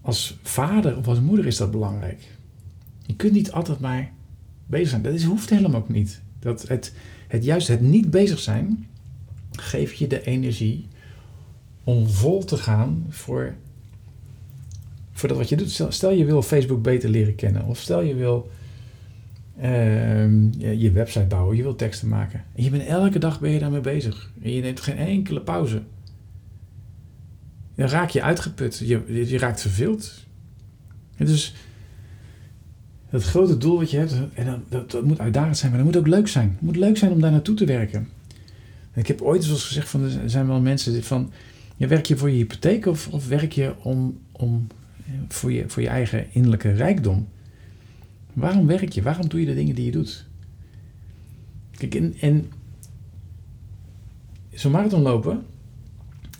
als 0.00 0.38
vader 0.42 0.96
of 0.96 1.08
als 1.08 1.20
moeder 1.20 1.46
is 1.46 1.56
dat 1.56 1.70
belangrijk. 1.70 2.28
Je 3.06 3.16
kunt 3.16 3.32
niet 3.32 3.52
altijd 3.52 3.80
maar 3.80 4.12
bezig 4.66 4.88
zijn. 4.88 5.02
Dat 5.02 5.14
is, 5.14 5.24
hoeft 5.24 5.50
helemaal 5.50 5.80
ook 5.80 5.88
niet. 5.88 6.20
Dat 6.38 6.68
het, 6.68 6.94
het, 7.28 7.44
juist 7.44 7.68
het 7.68 7.80
niet 7.80 8.10
bezig 8.10 8.38
zijn 8.38 8.86
geeft 9.50 9.98
je 9.98 10.06
de 10.06 10.22
energie 10.22 10.86
om 11.84 12.08
vol 12.08 12.44
te 12.44 12.56
gaan 12.56 13.06
voor, 13.08 13.54
voor 15.12 15.28
dat 15.28 15.38
wat 15.38 15.48
je 15.48 15.56
doet. 15.56 15.70
Stel, 15.70 15.92
stel 15.92 16.10
je 16.10 16.24
wil 16.24 16.42
Facebook 16.42 16.82
beter 16.82 17.10
leren 17.10 17.34
kennen. 17.34 17.64
Of 17.64 17.78
stel 17.78 18.00
je 18.00 18.14
wil 18.14 18.50
uh, 19.62 20.80
je 20.80 20.90
website 20.92 21.26
bouwen. 21.26 21.56
Je 21.56 21.62
wil 21.62 21.76
teksten 21.76 22.08
maken. 22.08 22.44
En 22.54 22.62
je 22.62 22.70
bent 22.70 22.86
elke 22.86 23.18
dag 23.18 23.40
ben 23.40 23.50
je 23.50 23.58
daarmee 23.58 23.80
bezig. 23.80 24.32
En 24.42 24.52
je 24.52 24.62
neemt 24.62 24.80
geen 24.80 24.96
enkele 24.96 25.40
pauze 25.40 25.82
dan 27.78 27.88
raak 27.88 28.10
je 28.10 28.22
uitgeput. 28.22 28.82
Je, 28.84 29.26
je 29.26 29.38
raakt 29.38 29.60
verveeld. 29.60 30.24
En 31.16 31.26
dus 31.26 31.54
het 33.08 33.22
grote 33.22 33.56
doel 33.56 33.78
wat 33.78 33.90
je 33.90 33.98
hebt, 33.98 34.14
en 34.34 34.46
dat, 34.46 34.58
dat, 34.68 34.90
dat, 34.90 35.04
moet 35.04 35.18
uitdagend 35.18 35.56
zijn, 35.56 35.70
maar 35.70 35.84
dat 35.84 35.92
moet 35.92 36.02
ook 36.02 36.14
leuk 36.14 36.28
zijn. 36.28 36.48
Het 36.48 36.60
moet 36.60 36.76
leuk 36.76 36.96
zijn 36.96 37.12
om 37.12 37.20
daar 37.20 37.30
naartoe 37.30 37.54
te 37.54 37.64
werken. 37.64 38.08
En 38.92 39.00
ik 39.00 39.06
heb 39.06 39.22
ooit 39.22 39.48
eens 39.48 39.64
gezegd, 39.64 39.88
van, 39.88 40.02
er 40.02 40.30
zijn 40.30 40.46
wel 40.46 40.60
mensen 40.60 41.02
van, 41.02 41.32
werk 41.76 42.06
je 42.06 42.16
voor 42.16 42.30
je 42.30 42.36
hypotheek 42.36 42.86
of, 42.86 43.08
of 43.08 43.28
werk 43.28 43.52
je 43.52 43.74
om, 43.82 44.18
om, 44.32 44.66
voor, 45.28 45.52
je, 45.52 45.64
voor 45.66 45.82
je 45.82 45.88
eigen 45.88 46.26
innerlijke 46.32 46.72
rijkdom? 46.72 47.28
Waarom 48.38 48.66
werk 48.66 48.92
je? 48.92 49.02
Waarom 49.02 49.28
doe 49.28 49.40
je 49.40 49.46
de 49.46 49.54
dingen 49.54 49.74
die 49.74 49.84
je 49.84 49.90
doet? 49.90 50.26
Kijk, 51.70 51.94
en, 51.94 52.14
en 52.20 52.50
zo'n 54.50 54.72
marathon 54.72 55.02
lopen 55.02 55.46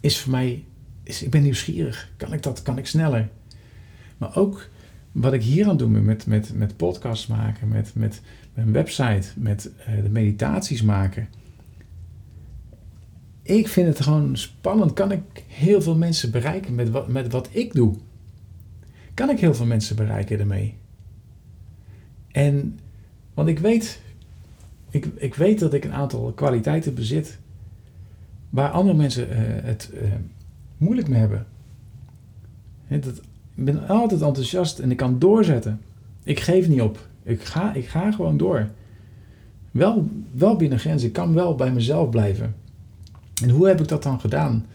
is 0.01 0.21
voor 0.21 0.31
mij 0.31 0.65
is, 1.03 1.23
ik 1.23 1.31
ben 1.31 1.43
nieuwsgierig. 1.43 2.13
Kan 2.17 2.33
ik 2.33 2.43
dat? 2.43 2.63
Kan 2.63 2.79
ik 2.79 2.87
sneller? 2.87 3.29
Maar 4.19 4.37
ook 4.37 4.69
wat 5.13 5.33
ik 5.33 5.43
hier 5.43 5.69
aan 5.69 5.77
doe 5.77 5.89
met, 5.89 6.27
met, 6.27 6.55
met 6.55 6.77
podcasts 6.77 7.27
maken, 7.27 7.69
met, 7.69 7.93
met 7.95 8.21
mijn 8.55 8.73
website, 8.73 9.29
met 9.37 9.71
uh, 9.89 10.03
de 10.03 10.11
meditaties 10.11 10.83
maken. 10.83 11.29
Ik 13.43 13.69
vind 13.69 13.89
het 13.89 14.01
gewoon 14.01 14.37
spannend. 14.37 14.93
Kan 14.93 15.13
ik 15.13 15.23
heel 15.47 15.83
veel 15.83 15.97
mensen 15.97 16.31
bereiken 16.31 16.75
met 16.75 16.91
wat, 16.91 17.09
met 17.09 17.33
wat 17.33 17.49
ik 17.53 17.75
doe? 17.75 17.97
Kan 19.15 19.31
ik 19.31 19.41
heel 19.41 19.55
veel 19.55 19.67
mensen 19.67 19.97
bereiken 19.97 20.39
daarmee? 20.39 20.77
En, 22.38 22.79
want 23.35 23.48
ik 23.48 23.59
weet, 23.59 24.01
ik, 24.90 25.07
ik 25.16 25.35
weet 25.35 25.59
dat 25.59 25.74
ik 25.74 25.85
een 25.85 25.92
aantal 25.92 26.33
kwaliteiten 26.33 26.94
bezit 26.94 27.38
waar 28.51 28.70
andere 28.70 28.96
mensen 28.96 29.29
uh, 29.31 29.37
het 29.40 29.90
uh, 29.94 30.01
moeilijk 30.77 31.09
mee 31.09 31.20
hebben. 31.20 31.46
Dat, 32.88 33.16
ik 33.55 33.64
ben 33.64 33.88
altijd 33.88 34.22
enthousiast 34.22 34.79
en 34.79 34.90
ik 34.90 34.96
kan 34.96 35.18
doorzetten. 35.18 35.81
Ik 36.22 36.40
geef 36.40 36.68
niet 36.68 36.81
op. 36.81 37.09
Ik 37.22 37.42
ga, 37.42 37.74
ik 37.74 37.87
ga 37.87 38.12
gewoon 38.12 38.37
door. 38.37 38.68
Wel, 39.70 40.09
wel 40.31 40.57
binnen 40.57 40.79
grenzen. 40.79 41.09
Ik 41.09 41.14
kan 41.14 41.35
wel 41.35 41.55
bij 41.55 41.72
mezelf 41.72 42.11
blijven. 42.11 42.55
En 43.42 43.51
hoe 43.51 43.66
heb 43.66 43.81
ik 43.81 43.88
dat 43.88 44.03
dan 44.03 44.20
gedaan? 44.20 44.66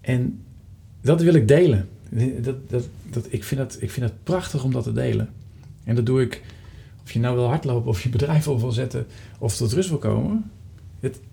En 0.00 0.40
dat 1.00 1.22
wil 1.22 1.34
ik 1.34 1.48
delen. 1.48 1.88
Dat, 2.40 2.70
dat, 2.70 2.88
dat, 3.10 3.26
ik, 3.28 3.44
vind 3.44 3.60
dat, 3.60 3.76
ik 3.80 3.90
vind 3.90 4.06
het 4.06 4.22
prachtig 4.22 4.64
om 4.64 4.72
dat 4.72 4.84
te 4.84 4.92
delen. 4.92 5.28
En 5.84 5.94
dat 5.94 6.06
doe 6.06 6.22
ik, 6.22 6.42
of 7.02 7.12
je 7.12 7.18
nou 7.18 7.36
wil 7.36 7.46
hardlopen, 7.46 7.90
of 7.90 8.02
je 8.02 8.08
bedrijf 8.08 8.48
op 8.48 8.60
wil 8.60 8.72
zetten, 8.72 9.06
of 9.38 9.56
tot 9.56 9.72
rust 9.72 9.88
wil 9.88 9.98
komen. 9.98 10.50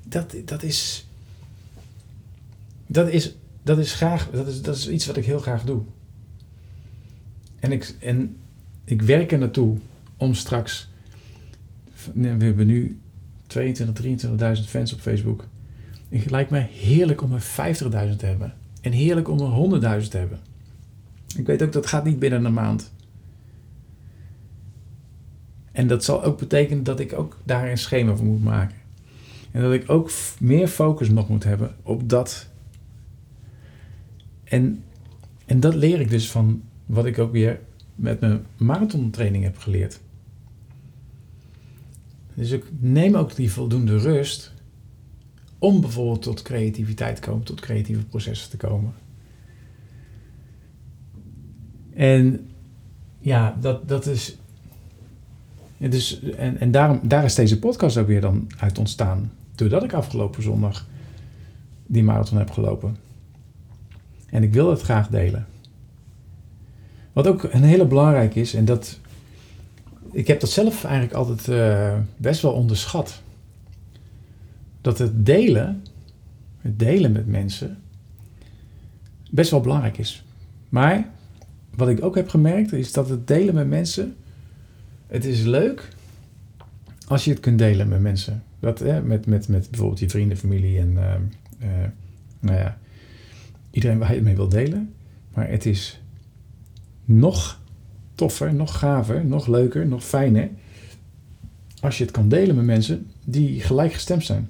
Dat, 0.04 0.36
dat 0.46 0.64
is 0.64 1.06
dat 2.92 3.10
is, 3.10 3.36
dat 3.64 3.78
is 3.78 3.94
graag, 3.94 4.30
dat 4.32 4.48
is, 4.48 4.62
dat 4.62 4.76
is 4.76 4.90
iets 4.90 5.06
wat 5.06 5.18
ik 5.18 5.26
heel 5.26 5.40
graag 5.40 5.64
doe. 5.64 5.82
En 7.60 7.72
ik, 7.72 7.96
en 8.00 8.38
ik 8.84 9.02
werk 9.02 9.32
er 9.32 9.38
naartoe 9.38 9.78
om 10.18 10.34
straks. 10.34 10.90
We 12.14 12.28
hebben 12.28 12.68
nu 12.68 13.00
22, 13.48 14.28
23.000 14.58 14.64
fans 14.68 14.94
op 14.94 15.00
Facebook. 15.00 15.48
Het 16.10 16.32
lijkt 16.32 16.50
mij 16.50 16.70
heerlijk 16.72 17.22
om 17.22 17.34
er 17.34 17.42
50.000 17.42 18.16
te 18.16 18.26
hebben. 18.26 18.54
En 18.82 18.92
heerlijk 18.92 19.30
om 19.30 19.40
er 19.40 20.02
100.000 20.02 20.08
te 20.08 20.18
hebben. 20.18 20.40
Ik 21.38 21.46
weet 21.46 21.62
ook 21.62 21.72
dat 21.72 21.88
gaat 21.88 22.04
niet 22.04 22.20
binnen 22.20 22.46
een 22.46 22.54
maand. 22.54 22.92
En 25.72 25.88
dat 25.88 26.04
zal 26.04 26.24
ook 26.24 26.38
betekenen 26.40 26.84
dat 26.84 27.00
ik 27.00 27.14
ook 27.14 27.38
daar 27.44 27.70
een 27.70 27.78
schema 27.78 28.16
voor 28.16 28.26
moet 28.26 28.44
maken. 28.44 28.78
En 29.52 29.62
dat 29.62 29.74
ik 29.74 29.90
ook 29.90 30.12
meer 30.40 30.68
focus 30.68 31.10
nog 31.10 31.30
moet 31.30 31.44
hebben 31.44 31.76
op 31.84 32.10
dat 32.10 32.50
en, 34.52 34.84
en 35.46 35.60
dat 35.60 35.76
leer 35.76 36.00
ik 36.00 36.10
dus 36.10 36.32
van 36.32 36.62
wat 36.86 37.06
ik 37.06 37.20
ook 37.20 37.32
weer 37.32 37.60
met 37.96 38.20
mijn 38.20 38.46
marathontraining 38.58 39.44
heb 39.44 39.58
geleerd. 39.58 40.00
Dus 42.34 42.52
ik 42.52 42.66
neem 42.80 43.16
ook 43.16 43.36
die 43.36 43.52
voldoende 43.52 43.98
rust 43.98 44.54
om 45.60 45.82
bijvoorbeeld 45.82 46.22
tot 46.22 46.42
creativiteit 46.42 47.16
te 47.16 47.22
komen, 47.22 47.44
tot 47.44 47.60
creatieve 47.60 48.06
processen 48.06 48.50
te 48.50 48.58
komen. 48.58 48.94
En 51.94 52.50
ja, 53.20 53.58
dat, 53.60 53.88
dat 53.88 54.06
is. 54.06 54.38
Dus, 55.90 56.22
en 56.22 56.60
en 56.60 56.72
daarom, 56.72 57.00
daar 57.04 57.24
is 57.24 57.36
deze 57.36 57.60
podcast 57.60 57.98
ook 57.98 58.08
weer 58.08 58.22
dan 58.22 58.52
uit 58.58 58.78
ontstaan. 58.78 59.32
Doordat 59.56 59.84
ik 59.84 59.94
afgelopen 59.94 60.44
zondag 60.44 60.88
die 61.86 62.04
marathon 62.04 62.38
heb 62.38 62.52
gelopen. 62.52 62.98
En 64.30 64.44
ik 64.44 64.54
wil 64.54 64.70
het 64.70 64.82
graag 64.82 65.08
delen. 65.08 65.48
Wat 67.14 67.28
ook 67.28 67.44
een 67.44 67.64
hele 67.64 67.86
belangrijk 67.86 68.36
is, 68.36 68.54
en 68.54 68.66
dat. 68.66 69.00
Ik 70.12 70.28
heb 70.28 70.40
dat 70.40 70.50
zelf 70.50 70.84
eigenlijk 70.84 71.14
altijd 71.14 71.48
uh, 71.48 71.98
best 72.18 72.42
wel 72.42 72.54
onderschat. 72.54 73.22
Dat 74.82 74.98
het 74.98 75.26
delen, 75.26 75.84
het 76.58 76.80
delen 76.80 77.12
met 77.12 77.28
mensen, 77.28 77.78
best 79.30 79.52
wel 79.52 79.62
belangrijk 79.62 79.98
is. 79.98 80.24
Maar 80.70 81.10
wat 81.76 81.90
ik 81.90 82.04
ook 82.04 82.16
heb 82.16 82.30
gemerkt, 82.30 82.74
is 82.74 82.92
dat 82.92 83.10
het 83.10 83.28
delen 83.28 83.54
met 83.54 83.68
mensen. 83.68 84.16
Het 85.12 85.26
is 85.26 85.44
leuk 85.44 85.88
als 87.08 87.26
je 87.26 87.32
het 87.32 87.40
kunt 87.40 87.58
delen 87.58 87.88
met 87.88 88.02
mensen. 88.02 88.44
Dat, 88.60 88.80
hè, 88.80 89.02
met, 89.02 89.26
met, 89.26 89.48
met 89.48 89.70
bijvoorbeeld 89.70 90.00
je 90.00 90.10
vrienden, 90.10 90.38
familie 90.38 90.80
en. 90.80 90.92
Uh, 90.92 91.14
uh, 91.62 91.88
nou 92.40 92.58
ja, 92.58 92.78
iedereen 93.72 93.98
waar 93.98 94.10
je 94.10 94.16
het 94.16 94.24
mee 94.24 94.36
wil 94.36 94.50
delen. 94.50 94.94
Maar 95.34 95.50
het 95.50 95.66
is 95.66 96.02
nog 97.06 97.62
toffer, 98.16 98.54
nog 98.54 98.80
gaver, 98.80 99.26
nog 99.26 99.48
leuker, 99.48 99.88
nog 99.88 100.04
fijner 100.04 100.50
als 101.80 101.98
je 101.98 102.04
het 102.04 102.14
kan 102.14 102.30
delen 102.30 102.56
met 102.56 102.66
mensen 102.66 103.08
die 103.26 103.62
gelijkgestemd 103.62 104.26
zijn. 104.26 104.50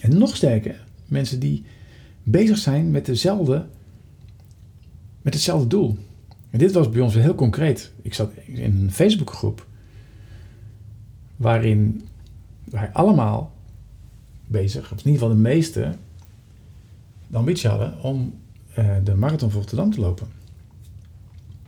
En 0.00 0.18
nog 0.18 0.36
sterker, 0.36 0.84
mensen 1.06 1.40
die 1.40 1.64
bezig 2.22 2.58
zijn 2.58 2.90
met 2.90 3.06
dezelfde, 3.06 3.66
met 5.22 5.34
hetzelfde 5.34 5.66
doel. 5.66 5.98
En 6.56 6.62
dit 6.62 6.72
was 6.72 6.90
bij 6.90 7.00
ons 7.00 7.14
heel 7.14 7.34
concreet. 7.34 7.92
Ik 8.02 8.14
zat 8.14 8.32
in 8.46 8.62
een 8.62 8.92
Facebookgroep 8.92 9.66
waarin 11.36 12.08
wij 12.64 12.90
allemaal 12.92 13.52
bezig, 14.46 14.84
of 14.84 14.90
in 14.90 14.96
ieder 14.96 15.12
geval 15.12 15.28
de 15.28 15.40
meeste, 15.40 15.94
de 17.26 17.36
ambitie 17.36 17.68
hadden 17.68 18.02
om 18.02 18.34
uh, 18.78 18.96
de 19.04 19.14
marathon 19.14 19.50
voor 19.50 19.60
Rotterdam 19.60 19.90
te 19.90 20.00
lopen. 20.00 20.26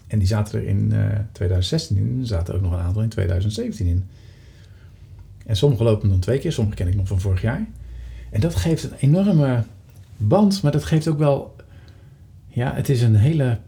En 0.06 0.18
die 0.18 0.28
zaten 0.28 0.58
er 0.58 0.66
in 0.66 0.90
uh, 0.92 1.18
2016 1.32 1.96
in, 1.96 2.18
er 2.20 2.26
zaten 2.26 2.54
ook 2.54 2.62
nog 2.62 2.72
een 2.72 2.78
aantal 2.78 3.02
in 3.02 3.08
2017 3.08 3.86
in. 3.86 4.04
En 5.46 5.56
sommige 5.56 5.82
lopen 5.82 6.08
dan 6.08 6.18
twee 6.18 6.38
keer, 6.38 6.52
sommige 6.52 6.76
ken 6.76 6.88
ik 6.88 6.94
nog 6.94 7.08
van 7.08 7.20
vorig 7.20 7.42
jaar. 7.42 7.66
En 8.30 8.40
dat 8.40 8.54
geeft 8.54 8.84
een 8.84 8.96
enorme 8.98 9.64
band, 10.16 10.62
maar 10.62 10.72
dat 10.72 10.84
geeft 10.84 11.08
ook 11.08 11.18
wel, 11.18 11.56
ja, 12.46 12.74
het 12.74 12.88
is 12.88 13.02
een 13.02 13.16
hele 13.16 13.58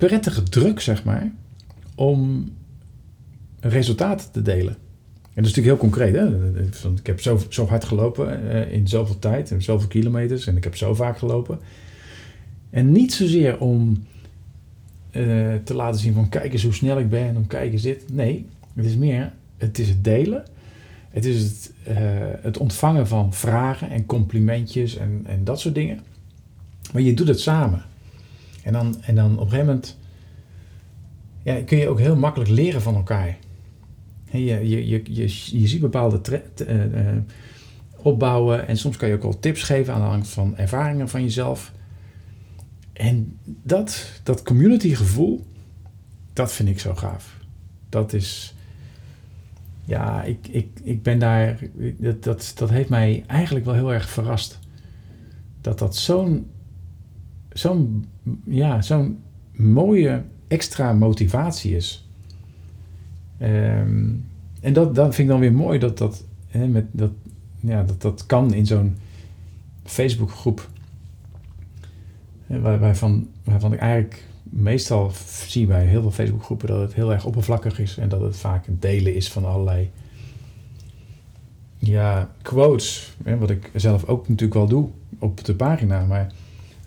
prettige 0.00 0.42
druk, 0.42 0.80
zeg 0.80 1.04
maar, 1.04 1.32
om 1.94 2.52
resultaten 3.60 4.30
te 4.30 4.42
delen. 4.42 4.76
En 5.34 5.42
dat 5.42 5.44
is 5.44 5.56
natuurlijk 5.56 5.66
heel 5.66 5.90
concreet. 5.90 6.14
Hè? 6.14 6.50
Ik 6.96 7.06
heb 7.06 7.20
zo, 7.20 7.40
zo 7.48 7.66
hard 7.66 7.84
gelopen 7.84 8.50
eh, 8.50 8.72
in 8.72 8.88
zoveel 8.88 9.18
tijd 9.18 9.50
en 9.50 9.62
zoveel 9.62 9.88
kilometers 9.88 10.46
en 10.46 10.56
ik 10.56 10.64
heb 10.64 10.76
zo 10.76 10.94
vaak 10.94 11.18
gelopen. 11.18 11.58
En 12.70 12.92
niet 12.92 13.12
zozeer 13.12 13.58
om 13.58 14.04
uh, 15.12 15.54
te 15.64 15.74
laten 15.74 16.00
zien 16.00 16.14
van 16.14 16.28
kijk 16.28 16.52
eens 16.52 16.62
hoe 16.62 16.74
snel 16.74 16.98
ik 16.98 17.10
ben, 17.10 17.36
om 17.36 17.46
kijk 17.46 17.72
eens 17.72 17.82
dit. 17.82 18.12
Nee, 18.12 18.46
het 18.74 18.84
is 18.84 18.96
meer, 18.96 19.32
het 19.56 19.78
is 19.78 19.88
het 19.88 20.04
delen. 20.04 20.44
Het 21.10 21.24
is 21.24 21.42
het, 21.42 21.72
uh, 21.88 21.96
het 22.42 22.58
ontvangen 22.58 23.06
van 23.06 23.34
vragen 23.34 23.90
en 23.90 24.06
complimentjes 24.06 24.96
en, 24.96 25.22
en 25.26 25.44
dat 25.44 25.60
soort 25.60 25.74
dingen. 25.74 26.00
Maar 26.92 27.02
je 27.02 27.14
doet 27.14 27.28
het 27.28 27.40
samen. 27.40 27.84
En 28.62 28.72
dan, 28.72 29.02
en 29.02 29.14
dan 29.14 29.32
op 29.32 29.44
een 29.44 29.50
gegeven 29.50 29.66
moment 29.66 29.98
kun 31.66 31.78
je 31.78 31.88
ook 31.88 31.98
heel 31.98 32.16
makkelijk 32.16 32.50
leren 32.50 32.82
van 32.82 32.94
elkaar. 32.94 33.38
Je, 34.30 34.38
je, 34.38 34.88
je, 34.88 35.02
je, 35.04 35.22
je 35.60 35.68
ziet 35.68 35.80
bepaalde 35.80 36.42
uh, 36.68 37.06
opbouwen 37.96 38.66
en 38.66 38.76
soms 38.76 38.96
kan 38.96 39.08
je 39.08 39.14
ook 39.14 39.22
wel 39.22 39.38
tips 39.38 39.62
geven 39.62 39.94
aan 39.94 40.00
de 40.00 40.06
hand 40.06 40.28
van 40.28 40.56
ervaringen 40.56 41.08
van 41.08 41.22
jezelf. 41.22 41.72
En 42.92 43.38
dat, 43.44 44.20
dat 44.22 44.42
community 44.42 44.94
gevoel, 44.94 45.46
dat 46.32 46.52
vind 46.52 46.68
ik 46.68 46.80
zo 46.80 46.94
gaaf. 46.94 47.38
Dat 47.88 48.12
is, 48.12 48.54
ja, 49.84 50.22
ik, 50.22 50.48
ik, 50.48 50.68
ik 50.82 51.02
ben 51.02 51.18
daar, 51.18 51.58
dat, 51.98 52.22
dat, 52.22 52.52
dat 52.54 52.70
heeft 52.70 52.88
mij 52.88 53.24
eigenlijk 53.26 53.64
wel 53.64 53.74
heel 53.74 53.92
erg 53.92 54.10
verrast. 54.10 54.58
Dat 55.60 55.78
dat 55.78 55.96
zo'n, 55.96 56.50
zo'n, 57.52 58.04
ja, 58.44 58.82
zo'n 58.82 59.18
mooie 59.52 60.22
extra 60.48 60.92
motivatie 60.92 61.76
is. 61.76 62.08
Um, 63.42 64.28
en 64.60 64.72
dat, 64.72 64.94
dat 64.94 65.14
vind 65.14 65.18
ik 65.18 65.34
dan 65.34 65.40
weer 65.40 65.52
mooi 65.52 65.78
dat 65.78 65.98
dat, 65.98 66.24
hè, 66.48 66.66
met, 66.66 66.84
dat, 66.90 67.10
ja, 67.60 67.82
dat, 67.82 68.02
dat 68.02 68.26
kan 68.26 68.54
in 68.54 68.66
zo'n 68.66 68.96
Facebookgroep. 69.84 70.68
Waar, 72.46 72.78
waarvan, 72.78 73.28
waarvan 73.44 73.72
ik 73.72 73.78
eigenlijk 73.78 74.24
meestal 74.42 75.12
zie 75.46 75.66
bij 75.66 75.84
heel 75.86 76.00
veel 76.00 76.10
Facebookgroepen 76.10 76.68
dat 76.68 76.80
het 76.80 76.94
heel 76.94 77.12
erg 77.12 77.24
oppervlakkig 77.24 77.78
is 77.78 77.96
en 77.96 78.08
dat 78.08 78.20
het 78.20 78.36
vaak 78.36 78.64
delen 78.68 79.14
is 79.14 79.30
van 79.30 79.44
allerlei 79.44 79.90
ja, 81.78 82.30
quotes. 82.42 83.16
Hè, 83.24 83.38
wat 83.38 83.50
ik 83.50 83.70
zelf 83.74 84.04
ook 84.04 84.28
natuurlijk 84.28 84.54
wel 84.54 84.66
doe 84.66 84.88
op 85.18 85.44
de 85.44 85.54
pagina, 85.54 86.04
maar 86.04 86.32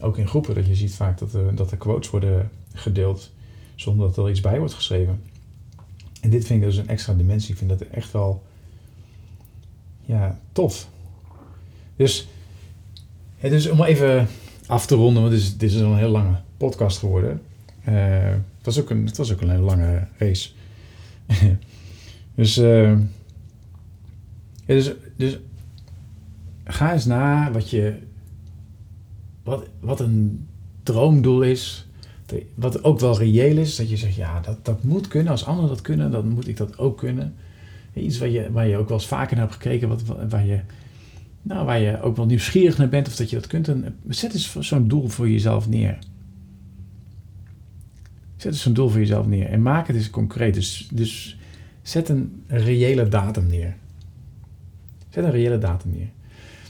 ook 0.04 0.18
in 0.18 0.28
groepen 0.28 0.56
dat 0.56 0.68
je 0.68 0.76
ziet 0.76 0.96
vaak 0.96 1.18
dat 1.18 1.34
er, 1.34 1.56
dat 1.56 1.72
er 1.72 1.78
quotes 1.78 2.10
worden 2.10 2.50
gedeeld 2.74 3.32
zonder 3.76 4.08
dat 4.08 4.18
er 4.18 4.30
iets 4.30 4.42
bij 4.42 4.60
wordt 4.60 4.74
geschreven. 4.74 5.22
En 6.22 6.30
dit 6.30 6.46
vind 6.46 6.62
ik 6.62 6.66
dus 6.68 6.78
een 6.78 6.88
extra 6.88 7.14
dimensie. 7.14 7.52
Ik 7.52 7.58
vind 7.58 7.70
dat 7.70 7.82
echt 7.82 8.12
wel 8.12 8.44
ja, 10.06 10.40
tof. 10.52 10.88
Dus, 11.96 12.28
het 13.38 13.52
is 13.52 13.70
om 13.70 13.84
even 13.84 14.28
af 14.66 14.86
te 14.86 14.96
ronden, 14.96 15.22
want 15.22 15.34
dit 15.34 15.44
is, 15.44 15.58
dit 15.58 15.72
is 15.72 15.80
een 15.80 15.98
heel 15.98 16.10
lange 16.10 16.36
podcast 16.58 16.98
geworden. 16.98 17.42
Uh, 17.88 17.96
het, 18.30 18.64
was 18.64 18.80
ook 18.80 18.90
een, 18.90 19.06
het 19.06 19.18
was 19.18 19.32
ook 19.32 19.42
een 19.42 19.50
hele 19.50 19.62
lange 19.62 20.08
race. 20.18 20.50
dus, 22.36 22.58
uh, 22.58 22.98
dus, 24.66 24.92
dus 25.16 25.38
ga 26.64 26.94
eens 26.94 27.06
na 27.06 27.52
wat 27.52 27.70
je. 27.70 28.12
Wat, 29.44 29.70
wat 29.80 30.00
een 30.00 30.48
droomdoel 30.84 31.42
is 31.42 31.88
wat 32.56 32.84
ook 32.84 33.00
wel 33.00 33.18
reëel 33.18 33.58
is, 33.58 33.76
dat 33.76 33.90
je 33.90 33.98
zegt, 33.98 34.16
ja, 34.16 34.40
dat, 34.40 34.66
dat 34.66 34.84
moet 34.84 35.08
kunnen. 35.08 35.32
Als 35.32 35.46
anderen 35.46 35.70
dat 35.70 35.82
kunnen, 35.82 36.12
dan 36.12 36.28
moet 36.28 36.48
ik 36.48 36.58
dat 36.58 36.78
ook 36.78 36.98
kunnen. 36.98 37.34
Iets 37.94 38.18
waar 38.18 38.30
je, 38.30 38.52
waar 38.52 38.68
je 38.68 38.78
ook 38.78 38.88
wel 38.88 38.98
eens 38.98 39.08
vaker 39.08 39.38
naar 39.38 39.46
hebt 39.46 39.62
gekeken, 39.62 39.88
wat, 39.88 40.02
waar, 40.30 40.46
je, 40.46 40.60
nou, 41.42 41.66
waar 41.66 41.80
je 41.80 42.02
ook 42.02 42.16
wel 42.16 42.26
nieuwsgierig 42.26 42.78
naar 42.78 42.90
bent 42.90 43.08
of 43.08 43.16
dat 43.16 43.30
je 43.30 43.36
dat 43.36 43.48
kunt. 43.48 43.68
En 43.68 43.96
zet 44.08 44.34
eens 44.34 44.60
zo'n 44.60 44.88
doel 44.88 45.08
voor 45.08 45.30
jezelf 45.30 45.70
neer. 45.70 45.98
Zet 48.38 48.52
eens 48.52 48.62
zo'n 48.62 48.74
doel 48.74 48.90
voor 48.90 49.00
jezelf 49.00 49.28
neer 49.28 49.48
en 49.48 49.62
maak 49.62 49.88
het 49.88 49.96
eens 49.96 50.10
concreet. 50.10 50.54
Dus, 50.54 50.88
dus 50.92 51.38
zet 51.82 52.10
een 52.10 52.44
reële 52.48 53.08
datum 53.08 53.48
neer. 53.48 53.76
Zet 55.10 55.24
een 55.24 55.32
reële 55.32 55.58
datum 55.58 55.92
neer. 55.92 56.10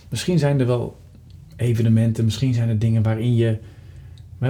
Misschien 0.10 0.40
zijn 0.40 0.60
er 0.60 0.66
wel 0.66 1.02
evenementen, 1.56 2.26
misschien 2.26 2.54
zijn 2.54 2.70
er 2.70 2.80
dingen 2.80 3.04
waarin 3.04 3.36
je 3.36 3.60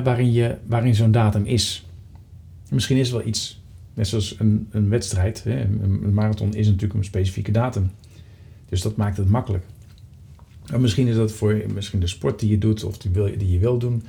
waarin, 0.01 0.31
je, 0.31 0.57
waarin 0.65 0.95
zo'n 0.95 1.11
datum 1.11 1.45
is. 1.45 1.85
Misschien 2.69 2.97
is 2.97 3.09
er 3.09 3.17
wel 3.17 3.27
iets, 3.27 3.61
net 3.93 4.07
zoals 4.07 4.35
een, 4.39 4.67
een 4.71 4.89
wedstrijd. 4.89 5.43
Hè? 5.43 5.61
Een, 5.61 6.13
marathon 6.13 6.53
is 6.53 6.65
natuurlijk 6.67 6.93
een 6.93 7.03
specifieke 7.03 7.51
datum. 7.51 7.91
Dus 8.69 8.81
dat 8.81 8.95
maakt 8.95 9.17
het 9.17 9.29
makkelijk. 9.29 9.63
Maar 10.69 10.79
misschien 10.79 11.07
is 11.07 11.15
dat 11.15 11.31
voor 11.31 11.61
misschien 11.73 11.99
de 11.99 12.07
sport 12.07 12.39
die 12.39 12.49
je 12.49 12.57
doet 12.57 12.83
of 12.83 12.97
die, 12.97 13.11
wil, 13.11 13.37
die 13.37 13.51
je 13.51 13.59
wil 13.59 13.77
doen. 13.77 14.03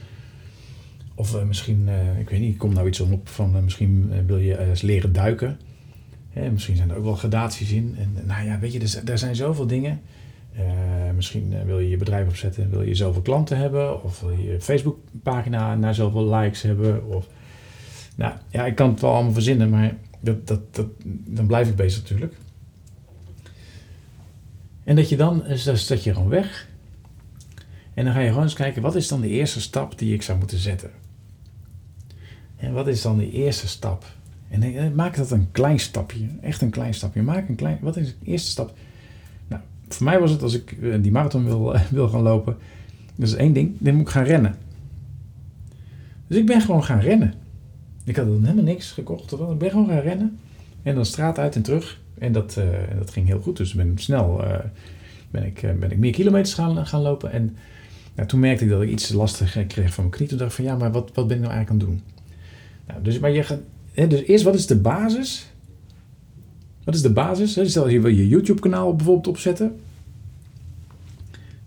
Of 1.14 1.35
uh, 1.35 1.42
misschien, 1.42 1.85
uh, 1.87 2.18
ik 2.18 2.30
weet 2.30 2.40
niet, 2.40 2.52
ik 2.52 2.59
kom 2.59 2.72
nou 2.72 2.88
iets 2.88 3.00
op 3.00 3.28
van 3.28 3.57
uh, 3.57 3.62
misschien 3.62 4.12
wil 4.26 4.38
je 4.38 4.72
leren 4.83 5.12
duiken. 5.12 5.59
Hè? 6.30 6.50
Misschien 6.50 6.76
zijn 6.76 6.90
er 6.90 6.96
ook 6.96 7.04
wel 7.04 7.14
gradaties 7.14 7.70
in. 7.70 7.94
En 7.98 8.26
nou 8.26 8.46
ja, 8.46 8.59
weet 8.59 8.72
je, 8.72 8.78
er, 8.78 9.11
er 9.11 9.18
zijn 9.18 9.37
zoveel 9.37 9.66
dingen. 9.66 10.00
Uh, 10.59 10.62
misschien 11.14 11.53
uh, 11.53 11.62
wil 11.62 11.79
je 11.79 11.88
je 11.88 11.97
bedrijf 11.97 12.29
opzetten, 12.29 12.71
wil 12.71 12.83
je 12.83 12.95
zoveel 12.95 13.23
klanten 13.23 13.57
hebben, 13.57 14.03
of 14.03 14.21
wil 14.21 14.31
je 14.31 14.61
Facebookpagina 14.61 15.75
naar 15.75 15.95
zoveel 15.95 16.35
likes 16.35 16.62
hebben. 16.62 17.07
Of, 17.07 17.27
nou 18.14 18.35
ja, 18.49 18.67
ik 18.67 18.75
kan 18.75 18.90
het 18.90 19.01
wel 19.01 19.14
allemaal 19.14 19.33
verzinnen, 19.33 19.71
maar 19.71 19.97
dat, 20.21 20.47
dat, 20.47 20.75
dat, 20.75 20.87
dan 21.07 21.47
blijf 21.47 21.69
ik 21.69 21.77
bezig 21.77 22.03
natuurlijk. 22.03 22.35
En 24.85 24.97
dat 24.97 25.09
je 25.09 25.17
dan, 25.17 25.43
dan 25.64 25.77
zet 25.77 26.05
je 26.05 26.14
gewoon 26.14 26.29
weg. 26.29 26.69
En 27.95 28.05
dan 28.05 28.14
ga 28.14 28.21
je 28.21 28.29
gewoon 28.29 28.43
eens 28.43 28.55
kijken, 28.55 28.83
wat 28.83 28.95
is 28.95 29.09
dan 29.09 29.21
de 29.21 29.29
eerste 29.29 29.61
stap 29.61 29.99
die 29.99 30.14
ik 30.14 30.23
zou 30.23 30.38
moeten 30.38 30.59
zetten? 30.59 30.90
En 32.57 32.73
wat 32.73 32.88
is 32.88 33.03
dan 33.03 33.19
de 33.19 33.31
eerste 33.31 33.69
stap? 33.69 34.05
En 34.49 34.61
dan, 34.61 34.95
maak 34.95 35.17
dat 35.17 35.31
een 35.31 35.51
klein 35.51 35.81
stapje, 35.81 36.27
echt 36.40 36.62
een 36.62 36.71
klein 36.71 36.95
stapje. 36.95 37.23
Maak 37.23 37.49
een 37.49 37.55
klein, 37.55 37.79
wat 37.81 37.97
is 37.97 38.07
de 38.07 38.31
eerste 38.31 38.51
stap? 38.51 38.77
Voor 39.88 40.05
mij 40.05 40.20
was 40.20 40.31
het 40.31 40.42
als 40.42 40.55
ik 40.55 40.73
eh, 40.83 40.94
die 41.01 41.12
marathon 41.12 41.44
wil, 41.44 41.77
wil 41.90 42.09
gaan 42.09 42.23
lopen. 42.23 42.57
Dat 43.16 43.29
is 43.29 43.35
één 43.35 43.53
ding, 43.53 43.75
dan 43.79 43.94
moet 43.94 44.07
ik 44.07 44.12
gaan 44.12 44.25
rennen. 44.25 44.55
Dus 46.27 46.38
ik 46.38 46.47
ben 46.47 46.61
gewoon 46.61 46.85
gaan 46.85 47.01
rennen. 47.01 47.35
Ik 48.05 48.16
had 48.16 48.27
helemaal 48.27 48.64
niks 48.64 48.92
gekocht. 48.92 49.33
Ik 49.33 49.59
ben 49.59 49.70
gewoon 49.70 49.88
gaan 49.88 50.01
rennen. 50.01 50.38
En 50.83 50.94
dan 50.94 51.05
straat 51.05 51.38
uit 51.38 51.57
en 51.57 51.62
terug. 51.62 52.01
En 52.18 52.33
dat, 52.33 52.57
uh, 52.59 52.64
dat 52.99 53.11
ging 53.11 53.27
heel 53.27 53.40
goed. 53.40 53.57
Dus 53.57 53.75
ben 53.75 53.92
snel 53.94 54.44
ben 55.31 55.44
ik, 55.44 55.61
ben 55.81 55.90
ik 55.90 55.99
meer 55.99 56.12
kilometers 56.12 56.55
gaan, 56.55 56.87
gaan 56.87 57.01
lopen. 57.01 57.33
En 57.33 57.57
nou, 58.14 58.29
toen 58.29 58.40
merkte 58.40 58.64
ik 58.64 58.70
dat 58.70 58.83
ik 58.83 58.90
iets 58.90 59.12
lastig 59.12 59.66
kreeg 59.66 59.94
van 59.94 60.05
mijn 60.05 60.16
knie. 60.16 60.29
Toen 60.29 60.38
dacht 60.38 60.51
ik 60.51 60.57
van 60.57 60.64
ja, 60.64 60.77
maar 60.77 60.92
wat, 60.92 61.11
wat 61.14 61.27
ben 61.27 61.37
ik 61.37 61.42
nou 61.42 61.55
eigenlijk 61.55 61.70
aan 61.70 61.88
het 61.88 61.99
doen? 61.99 62.14
Nou, 62.87 63.03
dus, 63.03 63.18
maar 63.18 63.31
je 63.31 63.59
hè, 63.92 64.07
dus 64.07 64.23
eerst 64.23 64.44
wat 64.44 64.55
is 64.55 64.66
de 64.66 64.77
basis? 64.77 65.53
Wat 66.85 66.94
is 66.94 67.03
de 67.03 67.12
basis? 67.12 67.70
Stel 67.70 67.88
je 67.88 68.01
wil 68.01 68.11
je 68.11 68.29
YouTube 68.29 68.61
kanaal 68.61 68.97
bijvoorbeeld 68.97 69.27
opzetten. 69.27 69.81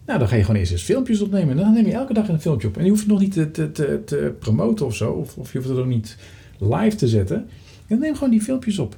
Nou, 0.06 0.19
dan 0.19 0.27
ga 0.27 0.36
je 0.36 0.43
gewoon 0.43 0.60
eerst 0.60 0.71
eens 0.71 0.84
filmpjes 0.84 1.21
opnemen. 1.21 1.49
En 1.49 1.58
dan 1.58 1.73
neem 1.73 1.86
je 1.86 1.93
elke 1.93 2.13
dag 2.13 2.27
een 2.27 2.41
filmpje 2.41 2.67
op. 2.67 2.77
En 2.77 2.84
je 2.84 2.89
hoeft 2.89 3.01
het 3.01 3.12
nog 3.12 3.19
niet 3.19 3.34
te, 3.34 3.51
te, 3.51 3.71
te, 3.71 4.01
te 4.06 4.34
promoten 4.39 4.86
of 4.86 4.95
zo. 4.95 5.12
Of, 5.12 5.38
of, 5.38 5.51
je 5.51 5.58
hoeft 5.58 5.69
het 5.69 5.80
ook 5.80 5.86
niet 5.86 6.17
live 6.58 6.95
te 6.95 7.08
zetten. 7.08 7.47
Dan 7.88 7.99
neem 7.99 8.13
gewoon 8.13 8.30
die 8.30 8.41
filmpjes 8.41 8.80
op. 8.80 8.95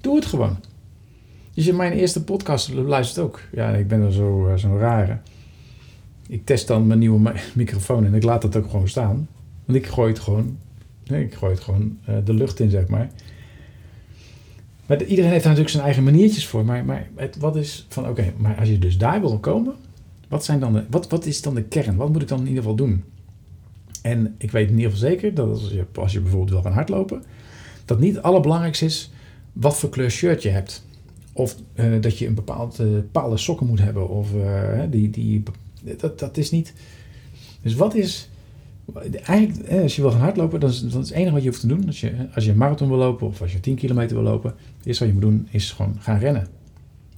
Doe 0.00 0.16
het 0.16 0.26
gewoon. 0.26 0.56
Dus 1.54 1.66
in 1.66 1.76
mijn 1.76 1.92
eerste 1.92 2.24
podcast 2.24 2.72
luistert 2.72 3.26
ook. 3.26 3.40
Ja, 3.52 3.68
ik 3.70 3.88
ben 3.88 4.00
er 4.00 4.12
zo, 4.12 4.48
uh, 4.48 4.56
zo 4.56 4.76
rare. 4.76 5.18
Ik 6.28 6.44
test 6.44 6.66
dan 6.66 6.86
mijn 6.86 6.98
nieuwe 6.98 7.32
microfoon 7.54 8.04
en 8.04 8.14
ik 8.14 8.22
laat 8.22 8.42
dat 8.42 8.56
ook 8.56 8.70
gewoon 8.70 8.88
staan. 8.88 9.28
Want 9.64 9.78
ik 9.78 9.86
gooi 9.86 10.12
het 10.12 10.18
gewoon, 10.18 10.58
nee, 11.06 11.24
ik 11.24 11.34
gooi 11.34 11.52
het 11.52 11.62
gewoon 11.62 11.98
uh, 12.08 12.16
de 12.24 12.34
lucht 12.34 12.60
in, 12.60 12.70
zeg 12.70 12.86
maar. 12.86 13.10
Maar 14.86 14.98
de- 14.98 15.06
iedereen 15.06 15.30
heeft 15.30 15.44
daar 15.44 15.52
natuurlijk 15.52 15.70
zijn 15.70 15.84
eigen 15.84 16.04
maniertjes 16.04 16.46
voor. 16.46 16.64
Maar, 16.64 16.84
maar 16.84 17.08
wat 17.38 17.56
is 17.56 17.86
van, 17.88 18.08
oké, 18.08 18.32
maar 18.36 18.58
als 18.58 18.68
je 18.68 18.78
dus 18.78 18.98
daar 18.98 19.20
wil 19.20 19.38
komen, 19.38 19.74
wat, 20.28 20.44
zijn 20.44 20.60
dan 20.60 20.72
de, 20.72 20.84
wat, 20.90 21.08
wat 21.08 21.26
is 21.26 21.42
dan 21.42 21.54
de 21.54 21.62
kern? 21.62 21.96
Wat 21.96 22.12
moet 22.12 22.22
ik 22.22 22.28
dan 22.28 22.38
in 22.40 22.46
ieder 22.46 22.62
geval 22.62 22.76
doen? 22.76 23.04
En 24.02 24.34
ik 24.38 24.50
weet 24.50 24.68
in 24.68 24.76
ieder 24.76 24.90
geval 24.92 25.08
zeker 25.08 25.34
dat 25.34 25.48
als 25.48 25.70
je, 25.70 25.84
als 25.94 26.12
je 26.12 26.20
bijvoorbeeld 26.20 26.50
wil 26.50 26.62
gaan 26.62 26.72
hardlopen, 26.72 27.22
dat 27.84 28.00
niet 28.00 28.14
het 28.14 28.24
allerbelangrijkste 28.24 28.84
is 28.84 29.10
wat 29.52 29.76
voor 29.76 29.88
kleur 29.90 30.10
shirt 30.10 30.42
je 30.42 30.48
hebt. 30.48 30.84
Of 31.32 31.56
eh, 31.74 31.86
dat 32.00 32.18
je 32.18 32.26
een 32.26 32.34
bepaald, 32.34 32.78
eh, 32.78 32.86
bepaalde 32.86 33.36
sokken 33.36 33.66
moet 33.66 33.80
hebben. 33.80 34.08
Of 34.08 34.34
eh, 34.34 34.80
die, 34.90 35.10
die, 35.10 35.42
dat, 35.96 36.18
dat 36.18 36.36
is 36.36 36.50
niet. 36.50 36.72
Dus 37.62 37.74
wat 37.74 37.94
is. 37.94 38.28
Eigenlijk, 39.24 39.82
als 39.82 39.96
je 39.96 40.02
wil 40.02 40.10
gaan 40.10 40.20
hardlopen, 40.20 40.60
dan 40.60 40.70
is, 40.70 40.80
dan 40.80 41.00
is 41.00 41.08
het 41.08 41.16
enige 41.16 41.32
wat 41.32 41.42
je 41.42 41.48
hoeft 41.48 41.60
te 41.60 41.66
doen. 41.66 41.86
Als 41.86 42.00
je, 42.00 42.28
als 42.34 42.44
je 42.44 42.50
een 42.50 42.56
marathon 42.56 42.88
wil 42.88 42.96
lopen 42.98 43.26
of 43.26 43.40
als 43.40 43.52
je 43.52 43.60
10 43.60 43.74
kilometer 43.74 44.16
wil 44.16 44.24
lopen. 44.24 44.50
Het 44.50 44.86
eerste 44.86 45.04
wat 45.04 45.14
je 45.14 45.20
moet 45.20 45.30
doen 45.30 45.48
is 45.50 45.72
gewoon 45.72 45.96
gaan 46.00 46.18
rennen. 46.18 46.46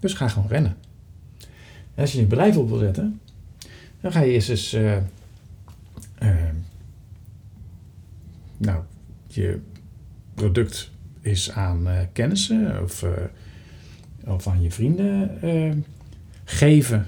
Dus 0.01 0.15
ga 0.15 0.29
gewoon 0.29 0.49
rennen. 0.49 0.77
En 1.95 2.03
als 2.03 2.13
je 2.13 2.21
je 2.21 2.27
bedrijf 2.27 2.57
op 2.57 2.69
wil 2.69 2.79
zetten, 2.79 3.21
dan 4.01 4.13
ga 4.13 4.21
je 4.21 4.33
eerst 4.33 4.49
eens. 4.49 4.73
eh, 4.73 4.97
eh, 6.19 6.55
nou, 8.57 8.83
je 9.27 9.61
product 10.35 10.91
is 11.21 11.51
aan 11.51 11.89
eh, 11.89 11.99
kennissen 12.13 12.83
of, 12.83 13.05
of 14.25 14.47
aan 14.47 14.63
je 14.63 14.71
vrienden 14.71 15.85
geven 16.45 17.07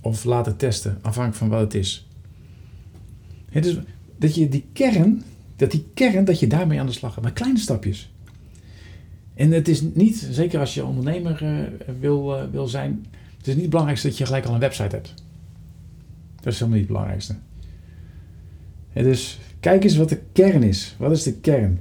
of 0.00 0.24
laten 0.24 0.56
testen, 0.56 0.98
afhankelijk 1.02 1.36
van 1.36 1.48
wat 1.48 1.60
het 1.60 1.74
is. 1.74 2.08
Het 3.50 3.66
is 3.66 3.78
dat 4.16 4.34
je 4.34 4.48
die 4.48 4.64
kern, 4.72 5.22
dat 5.56 5.70
die 5.70 5.86
kern, 5.94 6.24
dat 6.24 6.40
je 6.40 6.46
daarmee 6.46 6.80
aan 6.80 6.86
de 6.86 6.92
slag 6.92 7.14
gaat, 7.14 7.24
met 7.24 7.32
kleine 7.32 7.58
stapjes. 7.58 8.10
En 9.34 9.50
het 9.50 9.68
is 9.68 9.82
niet, 9.94 10.28
zeker 10.30 10.60
als 10.60 10.74
je 10.74 10.84
ondernemer 10.84 11.42
eh, 11.42 11.94
wil, 12.00 12.36
eh, 12.36 12.44
wil 12.50 12.68
zijn, 12.68 13.06
het 13.36 13.46
is 13.46 13.52
niet 13.52 13.62
het 13.62 13.70
belangrijkste 13.70 14.08
dat 14.08 14.18
je 14.18 14.26
gelijk 14.26 14.44
al 14.46 14.54
een 14.54 14.60
website 14.60 14.94
hebt. 14.94 15.14
Dat 16.40 16.52
is 16.52 16.58
helemaal 16.58 16.78
niet 16.78 16.88
het 16.88 16.96
belangrijkste. 16.96 17.34
Het 18.90 19.06
is, 19.06 19.38
kijk 19.60 19.84
eens 19.84 19.96
wat 19.96 20.08
de 20.08 20.20
kern 20.32 20.62
is. 20.62 20.94
Wat 20.98 21.10
is 21.10 21.22
de 21.22 21.34
kern? 21.34 21.80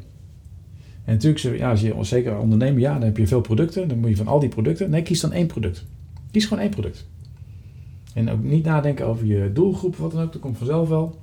En 1.05 1.13
natuurlijk, 1.13 1.57
ja, 1.57 1.69
als 1.69 1.81
je 1.81 1.95
zeker 2.01 2.37
ondernemer, 2.37 2.79
ja, 2.79 2.93
dan 2.93 3.01
heb 3.01 3.17
je 3.17 3.27
veel 3.27 3.41
producten. 3.41 3.87
Dan 3.87 3.99
moet 3.99 4.09
je 4.09 4.15
van 4.15 4.27
al 4.27 4.39
die 4.39 4.49
producten. 4.49 4.89
Nee, 4.89 5.01
kies 5.01 5.19
dan 5.19 5.31
één 5.31 5.47
product. 5.47 5.85
Kies 6.31 6.45
gewoon 6.45 6.63
één 6.63 6.71
product. 6.71 7.05
En 8.13 8.29
ook 8.29 8.43
niet 8.43 8.65
nadenken 8.65 9.05
over 9.05 9.25
je 9.25 9.51
doelgroep, 9.53 9.95
wat 9.95 10.11
dan 10.11 10.21
ook. 10.21 10.31
Dat 10.31 10.41
komt 10.41 10.57
vanzelf 10.57 10.89
wel. 10.89 11.21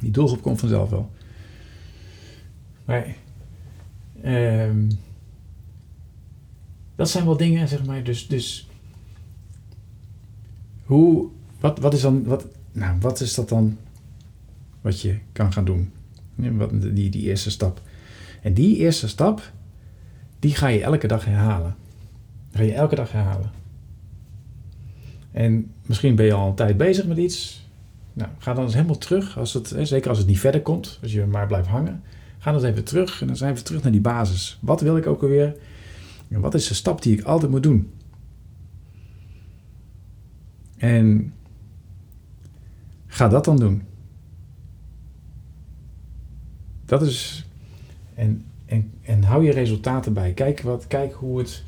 Die 0.00 0.10
doelgroep 0.10 0.42
komt 0.42 0.60
vanzelf 0.60 0.90
wel. 0.90 1.10
Maar, 2.84 3.16
ehm, 4.22 4.90
dat 6.96 7.10
zijn 7.10 7.24
wel 7.24 7.36
dingen, 7.36 7.68
zeg 7.68 7.84
maar. 7.84 8.04
Dus, 8.04 8.28
dus 8.28 8.68
hoe, 10.84 11.28
wat, 11.60 11.78
wat 11.78 11.94
is 11.94 12.00
dan, 12.00 12.24
wat, 12.24 12.46
nou, 12.72 12.98
wat 13.00 13.20
is 13.20 13.34
dat 13.34 13.48
dan 13.48 13.78
wat 14.80 15.00
je 15.00 15.18
kan 15.32 15.52
gaan 15.52 15.64
doen? 15.64 15.92
Die, 16.94 17.10
die 17.10 17.22
eerste 17.22 17.50
stap. 17.50 17.80
En 18.42 18.54
die 18.54 18.76
eerste 18.76 19.08
stap, 19.08 19.52
die 20.38 20.54
ga 20.54 20.66
je 20.66 20.82
elke 20.82 21.06
dag 21.06 21.24
herhalen. 21.24 21.76
Die 22.50 22.58
ga 22.58 22.62
je 22.62 22.72
elke 22.72 22.94
dag 22.94 23.12
herhalen. 23.12 23.50
En 25.30 25.72
misschien 25.86 26.14
ben 26.14 26.26
je 26.26 26.32
al 26.32 26.48
een 26.48 26.54
tijd 26.54 26.76
bezig 26.76 27.06
met 27.06 27.16
iets. 27.16 27.65
Nou, 28.16 28.30
ga 28.38 28.54
dan 28.54 28.64
eens 28.64 28.74
helemaal 28.74 28.98
terug. 28.98 29.38
Als 29.38 29.52
het, 29.52 29.74
zeker 29.82 30.08
als 30.08 30.18
het 30.18 30.26
niet 30.26 30.40
verder 30.40 30.62
komt, 30.62 30.98
als 31.02 31.12
je 31.12 31.24
maar 31.26 31.46
blijft 31.46 31.68
hangen. 31.68 32.02
Ga 32.38 32.52
dan 32.52 32.60
eens 32.60 32.70
even 32.70 32.84
terug 32.84 33.20
en 33.20 33.26
dan 33.26 33.36
zijn 33.36 33.54
we 33.54 33.62
terug 33.62 33.82
naar 33.82 33.92
die 33.92 34.00
basis. 34.00 34.58
Wat 34.60 34.80
wil 34.80 34.96
ik 34.96 35.06
ook 35.06 35.22
alweer? 35.22 35.56
En 36.28 36.40
wat 36.40 36.54
is 36.54 36.68
de 36.68 36.74
stap 36.74 37.02
die 37.02 37.18
ik 37.18 37.24
altijd 37.24 37.50
moet 37.50 37.62
doen? 37.62 37.92
En 40.76 41.32
ga 43.06 43.28
dat 43.28 43.44
dan 43.44 43.56
doen. 43.56 43.82
Dat 46.84 47.02
is. 47.02 47.46
En, 48.14 48.44
en, 48.66 48.92
en 49.02 49.22
hou 49.22 49.44
je 49.44 49.52
resultaten 49.52 50.12
bij. 50.12 50.32
Kijk, 50.32 50.60
wat, 50.60 50.86
kijk 50.86 51.12
hoe 51.12 51.38
het. 51.38 51.62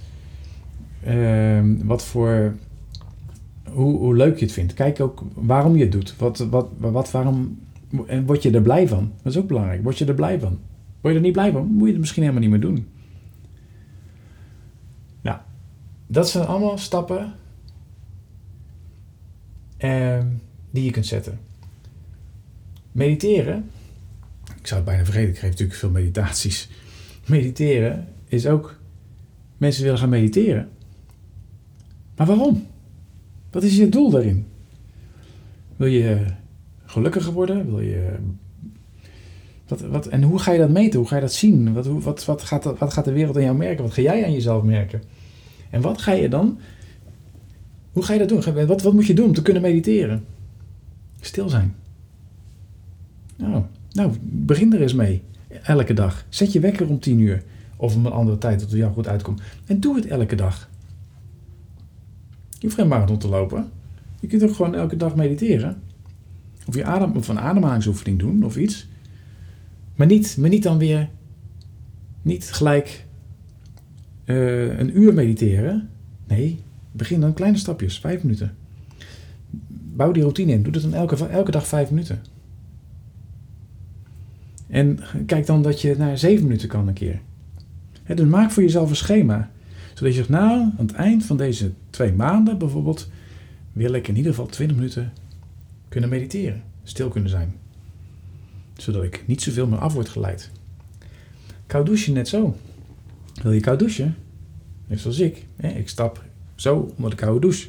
ehm, 1.05 1.77
wat 1.87 2.05
voor. 2.05 2.55
Hoe, 3.73 3.99
hoe 3.99 4.17
leuk 4.17 4.39
je 4.39 4.45
het 4.45 4.55
vindt. 4.55 4.75
Kijk 4.75 5.01
ook 5.01 5.23
waarom 5.35 5.77
je 5.77 5.83
het 5.83 5.93
doet. 5.93 6.17
Wat, 6.17 6.39
wat, 6.39 6.69
wat, 6.79 7.11
waarom. 7.11 7.59
En 8.07 8.27
word 8.27 8.43
je 8.43 8.51
er 8.51 8.63
blij 8.63 8.89
van? 8.89 9.13
Dat 9.23 9.33
is 9.33 9.39
ook 9.39 9.49
belangrijk. 9.49 9.83
Word 9.83 9.99
je 9.99 10.05
er 10.05 10.15
blij 10.15 10.41
van? 10.41 10.59
Word 11.01 11.15
je 11.15 11.21
er 11.21 11.25
niet 11.27 11.33
blij 11.33 11.53
van? 11.53 11.67
Moet 11.67 11.87
je 11.87 11.93
het 11.93 12.01
misschien 12.01 12.23
helemaal 12.23 12.43
niet 12.43 12.51
meer 12.51 12.61
doen. 12.61 12.87
Nou, 15.21 15.39
dat 16.07 16.29
zijn 16.29 16.47
allemaal 16.47 16.79
stappen. 16.79 17.33
ehm, 19.77 20.27
die 20.71 20.85
je 20.85 20.91
kunt 20.91 21.07
zetten. 21.07 21.39
Mediteren 22.93 23.65
ik 24.61 24.67
zou 24.67 24.81
het 24.81 24.85
bijna 24.85 25.05
vergeten, 25.05 25.29
ik 25.29 25.39
geef 25.39 25.51
natuurlijk 25.51 25.79
veel 25.79 25.91
meditaties. 25.91 26.69
Mediteren 27.27 28.09
is 28.25 28.47
ook. 28.47 28.79
Mensen 29.57 29.83
willen 29.83 29.99
gaan 29.99 30.09
mediteren. 30.09 30.69
Maar 32.17 32.27
waarom? 32.27 32.67
Wat 33.51 33.63
is 33.63 33.77
je 33.77 33.89
doel 33.89 34.11
daarin? 34.11 34.47
Wil 35.77 35.89
je 35.89 36.25
gelukkiger 36.85 37.33
worden? 37.33 37.67
Wil 37.67 37.81
je. 37.81 38.17
Wat, 39.69 39.81
wat, 39.81 40.07
en 40.07 40.23
hoe 40.23 40.39
ga 40.39 40.53
je 40.53 40.59
dat 40.59 40.71
meten? 40.71 40.99
Hoe 40.99 41.09
ga 41.09 41.15
je 41.15 41.21
dat 41.21 41.33
zien? 41.33 41.73
Wat, 41.73 41.87
wat, 41.87 42.25
wat, 42.25 42.43
gaat, 42.43 42.65
wat 42.65 42.93
gaat 42.93 43.05
de 43.05 43.13
wereld 43.13 43.37
aan 43.37 43.43
jou 43.43 43.57
merken? 43.57 43.85
Wat 43.85 43.93
ga 43.93 44.03
jij 44.03 44.25
aan 44.25 44.33
jezelf 44.33 44.63
merken? 44.63 45.03
En 45.71 45.81
wat 45.81 46.03
ga 46.03 46.13
je 46.13 46.29
dan. 46.29 46.59
Hoe 47.93 48.03
ga 48.03 48.13
je 48.13 48.27
dat 48.27 48.29
doen? 48.29 48.67
Wat, 48.67 48.83
wat 48.83 48.93
moet 48.93 49.07
je 49.07 49.15
doen 49.15 49.27
om 49.27 49.35
te 49.35 49.43
kunnen 49.43 49.63
mediteren? 49.63 50.25
Stil 51.21 51.49
zijn. 51.49 51.75
Nou, 53.37 53.63
nou, 53.93 54.13
begin 54.23 54.73
er 54.73 54.83
eens 54.83 54.95
mee. 54.95 55.23
Elke 55.63 55.95
dag. 55.95 56.25
Zet 56.29 56.53
je 56.53 56.61
wekker 56.61 56.89
om 56.89 57.01
10 57.01 57.19
uur. 57.19 57.43
Of 57.77 57.97
om 57.97 58.07
een 58.07 58.13
andere 58.13 58.39
tijd 58.39 58.61
dat 58.61 58.69
het 58.69 58.79
jou 58.79 58.93
goed 58.93 59.09
uitkomt. 59.09 59.41
En 59.67 59.81
doe 59.81 59.97
het 59.97 60.07
elke 60.07 60.35
dag. 60.35 60.69
Je 62.59 62.67
hoeft 62.67 62.75
geen 62.75 62.89
marathon 62.89 63.19
te 63.19 63.29
lopen. 63.29 63.71
Je 64.21 64.27
kunt 64.27 64.43
ook 64.43 64.55
gewoon 64.55 64.75
elke 64.75 64.97
dag 64.97 65.17
mediteren. 65.17 65.83
Of, 66.67 66.75
je 66.75 66.85
adem, 66.85 67.13
of 67.17 67.29
een 67.29 67.39
ademhalingsoefening 67.39 68.19
doen 68.19 68.45
of 68.45 68.57
iets. 68.57 68.89
Maar 69.97 70.07
niet, 70.07 70.37
maar 70.39 70.49
niet 70.49 70.63
dan 70.63 70.79
weer. 70.79 71.09
Niet 72.23 72.51
gelijk 72.53 73.07
eh, 74.25 74.79
een 74.79 74.99
uur 74.99 75.15
mediteren. 75.15 75.89
Nee, 76.27 76.61
begin 76.93 77.21
dan 77.21 77.33
kleine 77.33 77.59
stapjes. 77.59 77.99
Vijf 77.99 78.23
minuten. 78.23 78.55
Bouw 79.69 80.13
die 80.13 80.23
routine 80.23 80.53
in. 80.53 80.63
Doe 80.63 80.73
dat 80.73 80.83
dan 80.83 80.95
elke, 80.95 81.27
elke 81.27 81.51
dag 81.51 81.67
vijf 81.67 81.91
minuten. 81.91 82.23
En 84.67 84.99
kijk 85.27 85.47
dan 85.47 85.63
dat 85.63 85.81
je 85.81 85.95
naar 85.99 86.19
zeven 86.19 86.45
minuten 86.45 86.69
kan 86.69 86.89
een 86.89 86.95
keer. 86.95 87.21
Hè, 88.03 88.15
dus 88.15 88.27
maak 88.27 88.51
voor 88.51 88.63
jezelf 88.63 88.91
een 88.91 88.97
schema. 88.97 89.51
Zodat 89.99 90.13
je 90.13 90.19
zegt, 90.19 90.29
nou, 90.29 90.61
aan 90.61 90.87
het 90.87 90.93
eind 90.93 91.25
van 91.25 91.37
deze 91.37 91.73
twee 91.91 92.13
maanden 92.13 92.59
bijvoorbeeld, 92.59 93.09
wil 93.73 93.93
ik 93.93 94.09
in 94.09 94.17
ieder 94.17 94.31
geval 94.31 94.47
20 94.47 94.77
minuten 94.77 95.13
kunnen 95.89 96.11
mediteren. 96.11 96.63
Stil 96.83 97.09
kunnen 97.09 97.31
zijn. 97.31 97.55
Zodat 98.77 99.03
ik 99.03 99.25
niet 99.27 99.43
zoveel 99.43 99.67
meer 99.67 99.79
af 99.79 99.93
word 99.93 100.09
geleid. 100.09 100.51
Koud 101.67 101.87
douchen 101.87 102.13
net 102.13 102.29
zo. 102.29 102.57
Wil 103.43 103.53
je 103.53 103.61
koud 103.61 103.79
douchen? 103.79 104.17
Net 104.87 105.01
zoals 105.01 105.19
ik. 105.19 105.47
Ik 105.57 105.89
stap 105.89 106.25
zo 106.55 106.93
onder 106.97 107.11
de 107.11 107.17
koude 107.17 107.41
douche. 107.41 107.69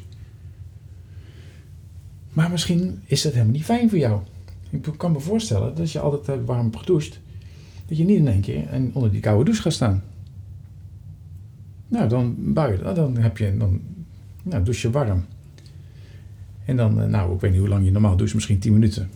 Maar 2.32 2.50
misschien 2.50 3.02
is 3.06 3.22
dat 3.22 3.32
helemaal 3.32 3.54
niet 3.54 3.64
fijn 3.64 3.88
voor 3.88 3.98
jou. 3.98 4.20
Ik 4.70 4.88
kan 4.96 5.12
me 5.12 5.20
voorstellen 5.20 5.68
dat 5.68 5.80
als 5.80 5.92
je 5.92 6.00
altijd 6.00 6.44
warm 6.44 6.64
hebt 6.64 6.76
gedoucht, 6.76 7.20
dat 7.86 7.98
je 7.98 8.04
niet 8.04 8.18
in 8.18 8.28
één 8.28 8.40
keer 8.40 8.68
onder 8.92 9.10
die 9.10 9.20
koude 9.20 9.44
douche 9.44 9.62
gaat 9.62 9.72
staan. 9.72 10.02
Nou, 11.90 12.08
dan 12.08 12.36
je 12.54 12.78
dat, 12.82 12.96
dan 12.96 13.16
heb 13.16 13.38
je, 13.38 13.56
dan 13.56 13.80
nou, 14.42 14.64
douche 14.64 14.90
warm. 14.90 15.24
En 16.64 16.76
dan, 16.76 17.00
eh, 17.00 17.08
nou, 17.08 17.34
ik 17.34 17.40
weet 17.40 17.50
niet 17.50 17.60
hoe 17.60 17.68
lang 17.68 17.84
je 17.84 17.90
normaal 17.90 18.16
doucht, 18.16 18.34
misschien 18.34 18.58
10 18.58 18.72
minuten. 18.72 19.02
En 19.02 19.10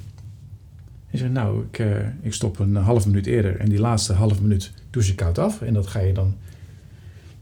je 1.10 1.18
zegt, 1.18 1.32
nou, 1.32 1.64
ik, 1.64 1.78
eh, 1.78 2.06
ik 2.20 2.32
stop 2.32 2.58
een 2.58 2.74
half 2.74 3.06
minuut 3.06 3.26
eerder 3.26 3.56
en 3.56 3.68
die 3.68 3.78
laatste 3.78 4.12
half 4.12 4.40
minuut 4.40 4.72
douche 4.90 5.10
je 5.10 5.16
koud 5.16 5.38
af. 5.38 5.62
En 5.62 5.74
dat 5.74 5.86
ga 5.86 6.00
je 6.00 6.12
dan, 6.12 6.34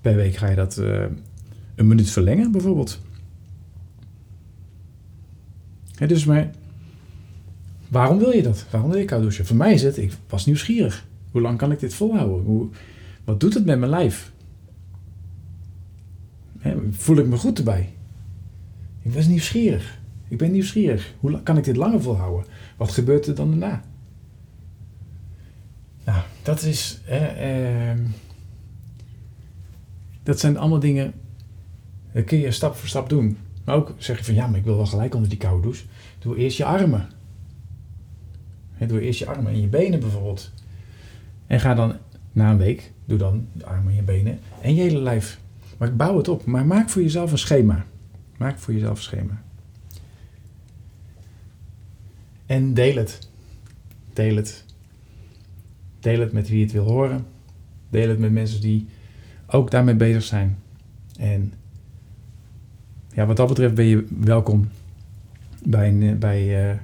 per 0.01 0.15
week 0.15 0.35
ga 0.37 0.49
je 0.49 0.57
dat 0.57 0.79
eh, 0.79 1.05
een 1.75 1.87
minuut 1.87 2.11
verlengen 2.11 2.53
bijvoorbeeld. 2.53 3.01
Hè, 5.95 6.07
dus 6.07 6.25
maar, 6.25 6.51
waarom 7.89 8.19
wil 8.19 8.31
je 8.31 8.43
dat? 8.43 8.67
Waarom 8.71 8.91
wil 8.91 8.99
je 8.99 9.05
koud 9.05 9.23
douchen? 9.23 9.47
Voor 9.47 9.57
mij 9.57 9.73
is 9.73 9.83
het, 9.83 9.99
ik 9.99 10.13
was 10.29 10.47
nieuwsgierig. 10.47 11.07
Hoe 11.31 11.41
lang 11.41 11.59
kan 11.59 11.73
ik 11.73 11.81
dit 11.81 11.95
volhouden? 11.95 12.45
Hoe, 12.45 12.69
wat 13.25 13.41
doet 13.41 13.55
het 13.55 13.65
met 13.65 13.79
mijn 13.79 13.91
lijf? 13.91 14.32
Voel 16.91 17.17
ik 17.17 17.27
me 17.27 17.37
goed 17.37 17.59
erbij? 17.59 17.93
Ik 19.03 19.13
was 19.13 19.27
nieuwsgierig. 19.27 20.01
Ik 20.29 20.39
ben 20.39 20.51
nieuwsgierig. 20.51 21.15
Hoe 21.21 21.43
kan 21.43 21.59
ik 21.59 21.65
dit 21.65 21.77
langer 21.77 22.03
volhouden? 22.03 22.47
Wat 22.77 22.91
gebeurt 22.91 23.27
er 23.27 23.35
dan 23.35 23.51
daarna? 23.51 23.83
Nou, 26.05 26.23
dat 26.43 26.63
is. 26.63 27.01
eh, 27.07 27.91
ehm, 27.91 27.99
dat 30.23 30.41
zijn 30.41 30.57
allemaal 30.57 30.79
dingen, 30.79 31.13
dat 32.13 32.25
kun 32.25 32.39
je 32.39 32.51
stap 32.51 32.75
voor 32.75 32.89
stap 32.89 33.09
doen. 33.09 33.39
Maar 33.65 33.75
ook 33.77 33.95
zeg 33.99 34.19
je 34.19 34.25
van 34.25 34.35
ja, 34.35 34.47
maar 34.47 34.59
ik 34.59 34.65
wil 34.65 34.77
wel 34.77 34.87
gelijk 34.87 35.15
onder 35.15 35.29
die 35.29 35.39
koude 35.39 35.63
douche. 35.63 35.85
Doe 36.19 36.37
eerst 36.37 36.57
je 36.57 36.65
armen. 36.65 37.09
doe 38.87 39.01
eerst 39.01 39.19
je 39.19 39.27
armen 39.27 39.53
en 39.53 39.61
je 39.61 39.67
benen 39.67 40.01
bijvoorbeeld. 40.01 40.53
En 41.47 41.61
ga 41.61 41.75
dan 41.75 41.97
na 42.33 42.51
een 42.51 42.59
week, 42.59 42.93
doe 43.05 43.19
dan 43.19 43.49
je 43.53 43.67
armen 43.67 43.91
en 43.91 43.97
je 43.97 44.03
benen 44.03 44.39
en 44.61 44.75
je 44.75 44.83
hele 44.83 45.01
lijf. 45.01 45.41
Maar 45.83 45.97
bouw 45.97 46.17
het 46.17 46.29
op. 46.29 46.45
Maar 46.45 46.67
maak 46.67 46.91
voor 46.91 47.03
jezelf 47.03 47.33
een 47.33 47.39
schema. 47.39 47.85
Maak 48.37 48.59
voor 48.59 48.75
jezelf 48.75 48.97
een 48.97 49.03
schema. 49.03 49.43
En 52.47 52.75
deel 52.75 52.97
het. 52.97 53.29
Deel 54.13 54.37
het. 54.37 54.65
Deel 56.01 56.21
het 56.21 56.33
met 56.33 56.49
wie 56.49 56.63
het 56.63 56.73
wil 56.73 56.85
horen. 56.85 57.27
Deel 57.91 58.09
het 58.09 58.19
met 58.19 58.33
mensen 58.33 58.61
die 58.61 58.87
ook 59.47 59.71
daarmee 59.71 59.95
bezig 59.95 60.23
zijn. 60.23 60.59
En 61.19 61.53
ja, 63.13 63.27
wat 63.27 63.37
dat 63.37 63.49
betreft 63.49 63.75
ben 63.75 63.85
je 63.85 64.07
welkom 64.19 64.69
bij, 65.65 66.17
bij, 66.19 66.71
uh, 66.71 66.77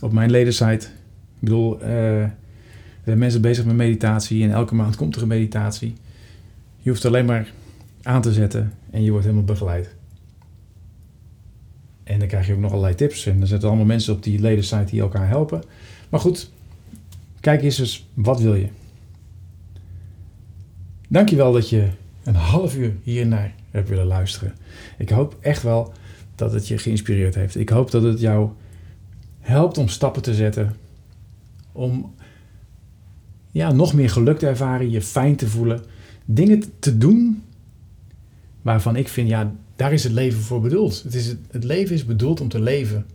op 0.00 0.12
mijn 0.12 0.30
ledensite. 0.30 0.86
Ik 0.86 1.38
bedoel, 1.38 1.82
uh, 1.82 2.22
er 2.22 2.36
zijn 3.04 3.18
mensen 3.18 3.40
bezig 3.40 3.64
met 3.64 3.76
meditatie 3.76 4.42
en 4.44 4.50
elke 4.50 4.74
maand 4.74 4.96
komt 4.96 5.16
er 5.16 5.22
een 5.22 5.28
meditatie. 5.28 5.94
Je 6.78 6.90
hoeft 6.90 7.04
alleen 7.04 7.24
maar 7.24 7.52
aan 8.02 8.22
te 8.22 8.32
zetten 8.32 8.72
en 8.90 9.02
je 9.02 9.10
wordt 9.10 9.24
helemaal 9.24 9.46
begeleid. 9.46 9.94
En 12.10 12.18
dan 12.18 12.28
krijg 12.28 12.46
je 12.46 12.52
ook 12.52 12.58
nog 12.58 12.70
allerlei 12.70 12.94
tips. 12.94 13.26
En 13.26 13.40
er 13.40 13.46
zitten 13.46 13.68
allemaal 13.68 13.86
mensen 13.86 14.14
op 14.14 14.22
die 14.22 14.40
ledensite 14.40 14.90
die 14.90 15.00
elkaar 15.00 15.28
helpen. 15.28 15.62
Maar 16.08 16.20
goed, 16.20 16.50
kijk 17.40 17.62
eens 17.62 17.78
eens, 17.78 18.08
wat 18.14 18.40
wil 18.40 18.54
je? 18.54 18.68
Dankjewel 21.08 21.52
dat 21.52 21.68
je 21.68 21.88
een 22.24 22.34
half 22.34 22.76
uur 22.76 22.96
hiernaar 23.02 23.54
hebt 23.70 23.88
willen 23.88 24.06
luisteren. 24.06 24.54
Ik 24.98 25.10
hoop 25.10 25.36
echt 25.40 25.62
wel 25.62 25.92
dat 26.34 26.52
het 26.52 26.68
je 26.68 26.78
geïnspireerd 26.78 27.34
heeft. 27.34 27.56
Ik 27.56 27.68
hoop 27.68 27.90
dat 27.90 28.02
het 28.02 28.20
jou 28.20 28.50
helpt 29.40 29.78
om 29.78 29.88
stappen 29.88 30.22
te 30.22 30.34
zetten. 30.34 30.76
Om 31.72 32.14
ja, 33.50 33.72
nog 33.72 33.94
meer 33.94 34.10
geluk 34.10 34.38
te 34.38 34.46
ervaren, 34.46 34.90
je 34.90 35.02
fijn 35.02 35.36
te 35.36 35.48
voelen. 35.48 35.80
Dingen 36.24 36.62
te 36.78 36.98
doen 36.98 37.42
waarvan 38.62 38.96
ik 38.96 39.08
vind, 39.08 39.28
ja, 39.28 39.54
daar 39.76 39.92
is 39.92 40.04
het 40.04 40.12
leven 40.12 40.40
voor 40.40 40.60
bedoeld. 40.60 41.02
Het, 41.02 41.14
is 41.14 41.34
het, 41.50 41.64
leven 41.64 41.94
is 41.94 42.04
bedoeld 42.04 42.40
om 42.40 42.48
te 42.48 42.60
leven. 42.60 43.06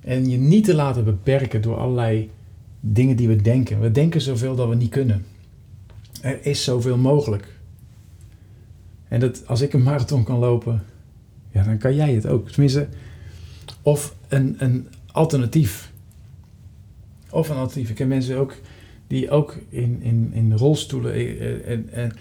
En 0.00 0.30
je 0.30 0.36
niet 0.36 0.64
te 0.64 0.74
laten 0.74 1.04
beperken 1.04 1.62
door 1.62 1.76
allerlei 1.76 2.30
dingen 2.80 3.16
die 3.16 3.28
we 3.28 3.36
denken. 3.36 3.80
We 3.80 3.90
denken 3.90 4.20
zoveel 4.20 4.54
dat 4.54 4.68
we 4.68 4.74
niet 4.74 4.90
kunnen. 4.90 5.24
Er 6.20 6.46
is 6.46 6.64
zoveel 6.64 6.96
mogelijk. 6.96 7.54
En 9.08 9.20
dat 9.20 9.46
als 9.46 9.60
ik 9.60 9.72
een 9.72 9.82
marathon 9.82 10.24
kan 10.24 10.38
lopen, 10.38 10.82
ja, 11.50 11.62
dan 11.62 11.78
kan 11.78 11.94
jij 11.94 12.14
het 12.14 12.26
ook. 12.26 12.50
Tenminste, 12.50 12.88
of 13.82 14.14
een, 14.28 14.56
een 14.58 14.88
alternatief. 15.06 15.92
Of 17.30 17.48
een 17.48 17.56
alternatief. 17.56 17.90
Ik 17.90 17.96
ken 17.96 18.08
mensen 18.08 18.36
ook 18.36 18.54
die 19.06 19.30
ook 19.30 19.56
in, 19.68 20.02
in, 20.02 20.30
in 20.32 20.52
rolstoelen 20.52 21.12
eh, 21.12 21.70
en, 21.70 21.88
en, 21.92 22.12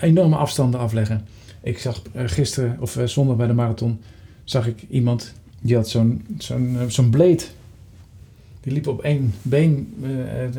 enorme 0.00 0.36
afstanden 0.36 0.80
afleggen. 0.80 1.26
Ik 1.62 1.78
zag 1.78 2.02
eh, 2.12 2.22
gisteren 2.26 2.76
of 2.80 2.96
eh, 2.96 3.06
zondag 3.06 3.36
bij 3.36 3.46
de 3.46 3.52
marathon 3.52 4.00
zag 4.44 4.66
ik 4.66 4.84
iemand 4.88 5.32
die 5.60 5.76
had 5.76 5.88
zo'n 5.88 6.26
zo'n 6.38 6.78
zo'n 6.88 7.10
bleed. 7.10 7.54
Die 8.60 8.72
liep 8.72 8.86
op 8.86 9.02
één 9.02 9.34
been, 9.42 9.94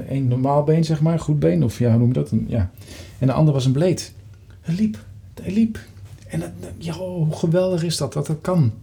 één 0.10 0.28
normaal 0.28 0.64
been 0.64 0.84
zeg 0.84 1.02
maar, 1.02 1.20
goed 1.20 1.40
been 1.40 1.64
of 1.64 1.80
ja, 1.80 1.90
hoe 1.90 2.00
noem 2.00 2.08
je 2.08 2.14
dat? 2.14 2.32
Ja. 2.48 2.72
En 3.20 3.28
de 3.28 3.34
andere 3.34 3.58
was 3.58 3.66
een 3.66 3.72
bleed. 3.72 4.14
Hij 4.62 4.76
liep, 4.76 4.98
hij 5.42 5.54
liep. 5.54 5.80
En 6.28 6.54
ja, 6.78 6.94
hoe 6.94 7.36
geweldig 7.36 7.84
is 7.84 7.98
dat, 7.98 8.14
dat 8.14 8.28
dat 8.28 8.38
kan. 8.42 8.74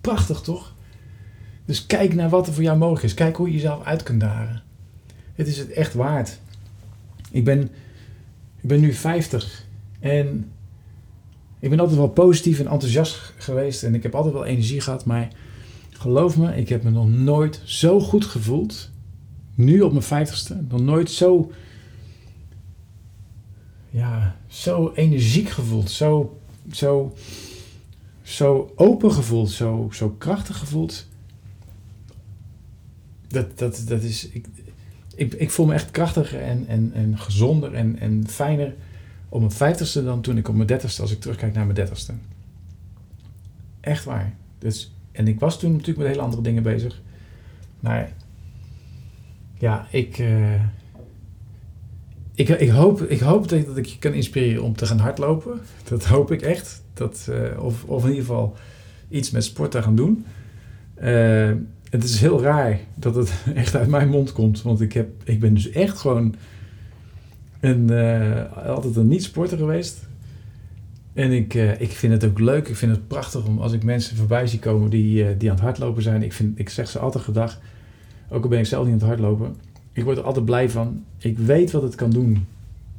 Prachtig 0.00 0.40
toch? 0.40 0.74
Dus 1.64 1.86
kijk 1.86 2.14
naar 2.14 2.28
wat 2.28 2.46
er 2.46 2.52
voor 2.52 2.62
jou 2.62 2.78
mogelijk 2.78 3.04
is. 3.04 3.14
Kijk 3.14 3.36
hoe 3.36 3.46
je 3.46 3.52
jezelf 3.52 3.84
uit 3.84 4.02
kunt 4.02 4.20
dagen. 4.20 4.62
Het 5.34 5.46
is 5.46 5.58
het 5.58 5.70
echt 5.70 5.94
waard. 5.94 6.38
Ik 7.30 7.44
ben, 7.44 7.70
ik 8.62 8.68
ben 8.68 8.80
nu 8.80 8.94
50 8.94 9.66
en 10.00 10.50
ik 11.58 11.70
ben 11.70 11.80
altijd 11.80 11.98
wel 11.98 12.08
positief 12.08 12.58
en 12.58 12.66
enthousiast 12.66 13.32
geweest 13.36 13.82
en 13.82 13.94
ik 13.94 14.02
heb 14.02 14.14
altijd 14.14 14.34
wel 14.34 14.44
energie 14.44 14.80
gehad, 14.80 15.04
maar 15.04 15.32
geloof 15.90 16.36
me, 16.36 16.56
ik 16.56 16.68
heb 16.68 16.82
me 16.82 16.90
nog 16.90 17.08
nooit 17.08 17.60
zo 17.64 18.00
goed 18.00 18.24
gevoeld, 18.24 18.90
nu 19.54 19.80
op 19.80 19.92
mijn 19.92 20.28
50ste, 20.28 20.68
nog 20.68 20.80
nooit 20.80 21.10
zo, 21.10 21.50
ja, 23.90 24.36
zo 24.46 24.92
energiek 24.94 25.48
gevoeld, 25.48 25.90
zo, 25.90 26.38
zo, 26.72 27.14
zo 28.22 28.72
open 28.76 29.12
gevoeld, 29.12 29.50
zo, 29.50 29.88
zo 29.92 30.08
krachtig 30.18 30.58
gevoeld. 30.58 31.08
Dat, 33.28 33.58
dat, 33.58 33.84
dat 33.86 34.02
is, 34.02 34.28
ik, 34.28 34.46
ik, 35.20 35.34
ik 35.34 35.50
voel 35.50 35.66
me 35.66 35.74
echt 35.74 35.90
krachtiger 35.90 36.40
en, 36.40 36.64
en, 36.68 36.90
en 36.94 37.18
gezonder 37.18 37.74
en, 37.74 37.98
en 37.98 38.28
fijner 38.28 38.74
op 39.28 39.40
mijn 39.40 39.52
vijftigste 39.52 40.04
dan 40.04 40.20
toen 40.20 40.36
ik 40.36 40.48
op 40.48 40.54
mijn 40.54 40.66
dertigste, 40.66 41.02
als 41.02 41.12
ik 41.12 41.20
terugkijk 41.20 41.54
naar 41.54 41.64
mijn 41.64 41.76
dertigste. 41.76 42.12
Echt 43.80 44.04
waar. 44.04 44.34
Dus, 44.58 44.92
en 45.12 45.28
ik 45.28 45.40
was 45.40 45.58
toen 45.58 45.70
natuurlijk 45.70 45.98
met 45.98 46.06
hele 46.06 46.20
andere 46.20 46.42
dingen 46.42 46.62
bezig. 46.62 47.02
Maar 47.80 48.12
ja, 49.58 49.86
ik, 49.90 50.18
uh, 50.18 50.54
ik, 52.34 52.48
ik, 52.48 52.68
hoop, 52.68 53.02
ik 53.02 53.20
hoop 53.20 53.48
dat, 53.48 53.76
ik 53.76 53.86
je 53.86 53.98
kan 53.98 54.12
inspireren 54.12 54.62
om 54.62 54.76
te 54.76 54.86
gaan 54.86 54.98
hardlopen. 54.98 55.60
Dat 55.88 56.04
hoop 56.04 56.32
ik 56.32 56.42
echt. 56.42 56.82
Dat, 56.94 57.26
uh, 57.30 57.64
of, 57.64 57.84
of 57.84 58.02
in 58.02 58.08
ieder 58.08 58.24
geval 58.24 58.56
iets 59.08 59.30
met 59.30 59.44
sport 59.44 59.70
te 59.70 59.82
gaan 59.82 59.96
doen. 59.96 60.24
Uh, 61.02 61.52
het 61.90 62.04
is 62.04 62.20
heel 62.20 62.42
raar 62.42 62.80
dat 62.94 63.14
het 63.14 63.32
echt 63.54 63.76
uit 63.76 63.88
mijn 63.88 64.08
mond 64.08 64.32
komt. 64.32 64.62
Want 64.62 64.80
ik, 64.80 64.92
heb, 64.92 65.08
ik 65.24 65.40
ben 65.40 65.54
dus 65.54 65.70
echt 65.70 65.98
gewoon 65.98 66.34
een, 67.60 67.90
uh, 67.90 68.66
altijd 68.66 68.96
een 68.96 69.08
niet-sporter 69.08 69.58
geweest. 69.58 70.08
En 71.12 71.32
ik, 71.32 71.54
uh, 71.54 71.80
ik 71.80 71.90
vind 71.90 72.12
het 72.12 72.24
ook 72.24 72.38
leuk. 72.38 72.68
Ik 72.68 72.76
vind 72.76 72.92
het 72.92 73.08
prachtig 73.08 73.46
om 73.46 73.58
als 73.58 73.72
ik 73.72 73.82
mensen 73.82 74.16
voorbij 74.16 74.46
zie 74.46 74.58
komen 74.58 74.90
die, 74.90 75.24
uh, 75.24 75.28
die 75.38 75.50
aan 75.50 75.54
het 75.56 75.64
hardlopen 75.64 76.02
zijn. 76.02 76.22
Ik, 76.22 76.32
vind, 76.32 76.58
ik 76.58 76.68
zeg 76.68 76.88
ze 76.88 76.98
altijd 76.98 77.24
gedag. 77.24 77.60
Ook 78.28 78.42
al 78.42 78.48
ben 78.48 78.58
ik 78.58 78.66
zelf 78.66 78.84
niet 78.84 78.92
aan 78.92 78.98
het 78.98 79.08
hardlopen. 79.08 79.56
Ik 79.92 80.04
word 80.04 80.18
er 80.18 80.24
altijd 80.24 80.44
blij 80.44 80.70
van. 80.70 81.04
Ik 81.18 81.38
weet 81.38 81.70
wat 81.70 81.82
het 81.82 81.94
kan 81.94 82.10
doen 82.10 82.46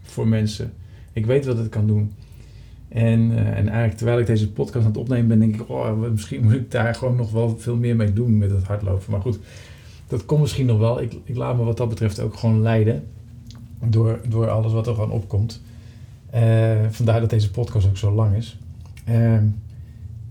voor 0.01 0.27
mensen. 0.27 0.73
Ik 1.13 1.25
weet 1.25 1.45
wat 1.45 1.58
het 1.58 1.69
kan 1.69 1.88
doen. 1.88 2.13
En, 2.93 3.32
en 3.36 3.67
eigenlijk 3.67 3.97
terwijl 3.97 4.19
ik 4.19 4.25
deze 4.25 4.51
podcast 4.51 4.86
aan 4.86 4.91
het 4.91 4.99
opnemen 4.99 5.27
ben, 5.27 5.39
denk 5.39 5.56
ik, 5.56 5.69
oh, 5.69 6.10
misschien 6.12 6.43
moet 6.43 6.54
ik 6.54 6.71
daar 6.71 6.95
gewoon 6.95 7.15
nog 7.15 7.32
wel 7.32 7.58
veel 7.60 7.75
meer 7.75 7.95
mee 7.95 8.13
doen 8.13 8.38
met 8.38 8.51
het 8.51 8.63
hardlopen. 8.63 9.12
Maar 9.12 9.21
goed, 9.21 9.39
dat 10.08 10.25
komt 10.25 10.41
misschien 10.41 10.65
nog 10.65 10.80
wel. 10.80 11.01
Ik, 11.01 11.15
ik 11.23 11.36
laat 11.36 11.58
me 11.58 11.63
wat 11.63 11.77
dat 11.77 11.89
betreft 11.89 12.19
ook 12.19 12.38
gewoon 12.38 12.62
leiden 12.62 13.04
door, 13.86 14.19
door 14.27 14.49
alles 14.49 14.73
wat 14.73 14.88
er 14.88 14.93
gewoon 14.93 15.12
opkomt. 15.12 15.62
Uh, 16.36 16.77
vandaar 16.89 17.19
dat 17.19 17.30
deze 17.30 17.51
podcast 17.51 17.88
ook 17.88 17.97
zo 17.97 18.12
lang 18.12 18.36
is. 18.36 18.58
Uh, 19.10 19.38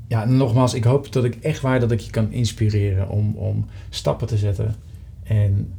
ja, 0.07 0.25
nogmaals, 0.25 0.75
ik 0.75 0.85
hoop 0.85 1.12
dat 1.12 1.25
ik 1.25 1.35
echt 1.35 1.61
waar 1.61 1.81
dat 1.81 1.90
ik 1.90 2.01
je 2.01 2.11
kan 2.11 2.33
inspireren 2.33 3.09
om, 3.09 3.35
om 3.35 3.66
stappen 3.90 4.27
te 4.27 4.37
zetten. 4.37 4.75
En, 5.23 5.73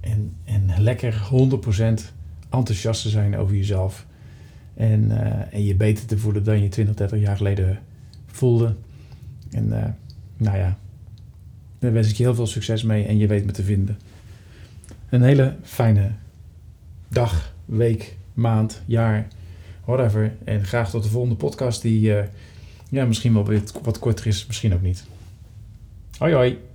en, 0.00 0.34
en 0.44 0.72
lekker 0.78 1.28
100% 1.32 1.76
enthousiast 2.50 3.02
te 3.02 3.08
zijn 3.08 3.36
over 3.36 3.56
jezelf. 3.56 4.06
En, 4.78 5.04
uh, 5.04 5.54
en 5.54 5.64
je 5.64 5.74
beter 5.74 6.06
te 6.06 6.18
voelen 6.18 6.44
dan 6.44 6.62
je 6.62 6.68
20, 6.68 6.94
30 6.94 7.20
jaar 7.20 7.36
geleden 7.36 7.78
voelde. 8.26 8.74
En 9.50 9.66
uh, 9.66 9.84
nou 10.36 10.58
ja, 10.58 10.78
daar 11.78 11.92
wens 11.92 12.10
ik 12.10 12.16
je 12.16 12.22
heel 12.22 12.34
veel 12.34 12.46
succes 12.46 12.82
mee 12.82 13.04
en 13.04 13.18
je 13.18 13.26
weet 13.26 13.44
me 13.44 13.52
te 13.52 13.62
vinden. 13.62 13.98
Een 15.08 15.22
hele 15.22 15.56
fijne 15.62 16.10
dag, 17.08 17.54
week, 17.64 18.16
maand, 18.34 18.82
jaar, 18.86 19.28
whatever. 19.84 20.36
En 20.44 20.64
graag 20.64 20.90
tot 20.90 21.02
de 21.02 21.08
volgende 21.08 21.36
podcast 21.36 21.82
die 21.82 22.10
uh, 22.10 22.22
ja, 22.88 23.04
misschien 23.04 23.32
wel 23.32 23.60
wat 23.82 23.98
korter 23.98 24.26
is, 24.26 24.46
misschien 24.46 24.74
ook 24.74 24.82
niet. 24.82 25.04
Hoi 26.18 26.34
hoi! 26.34 26.67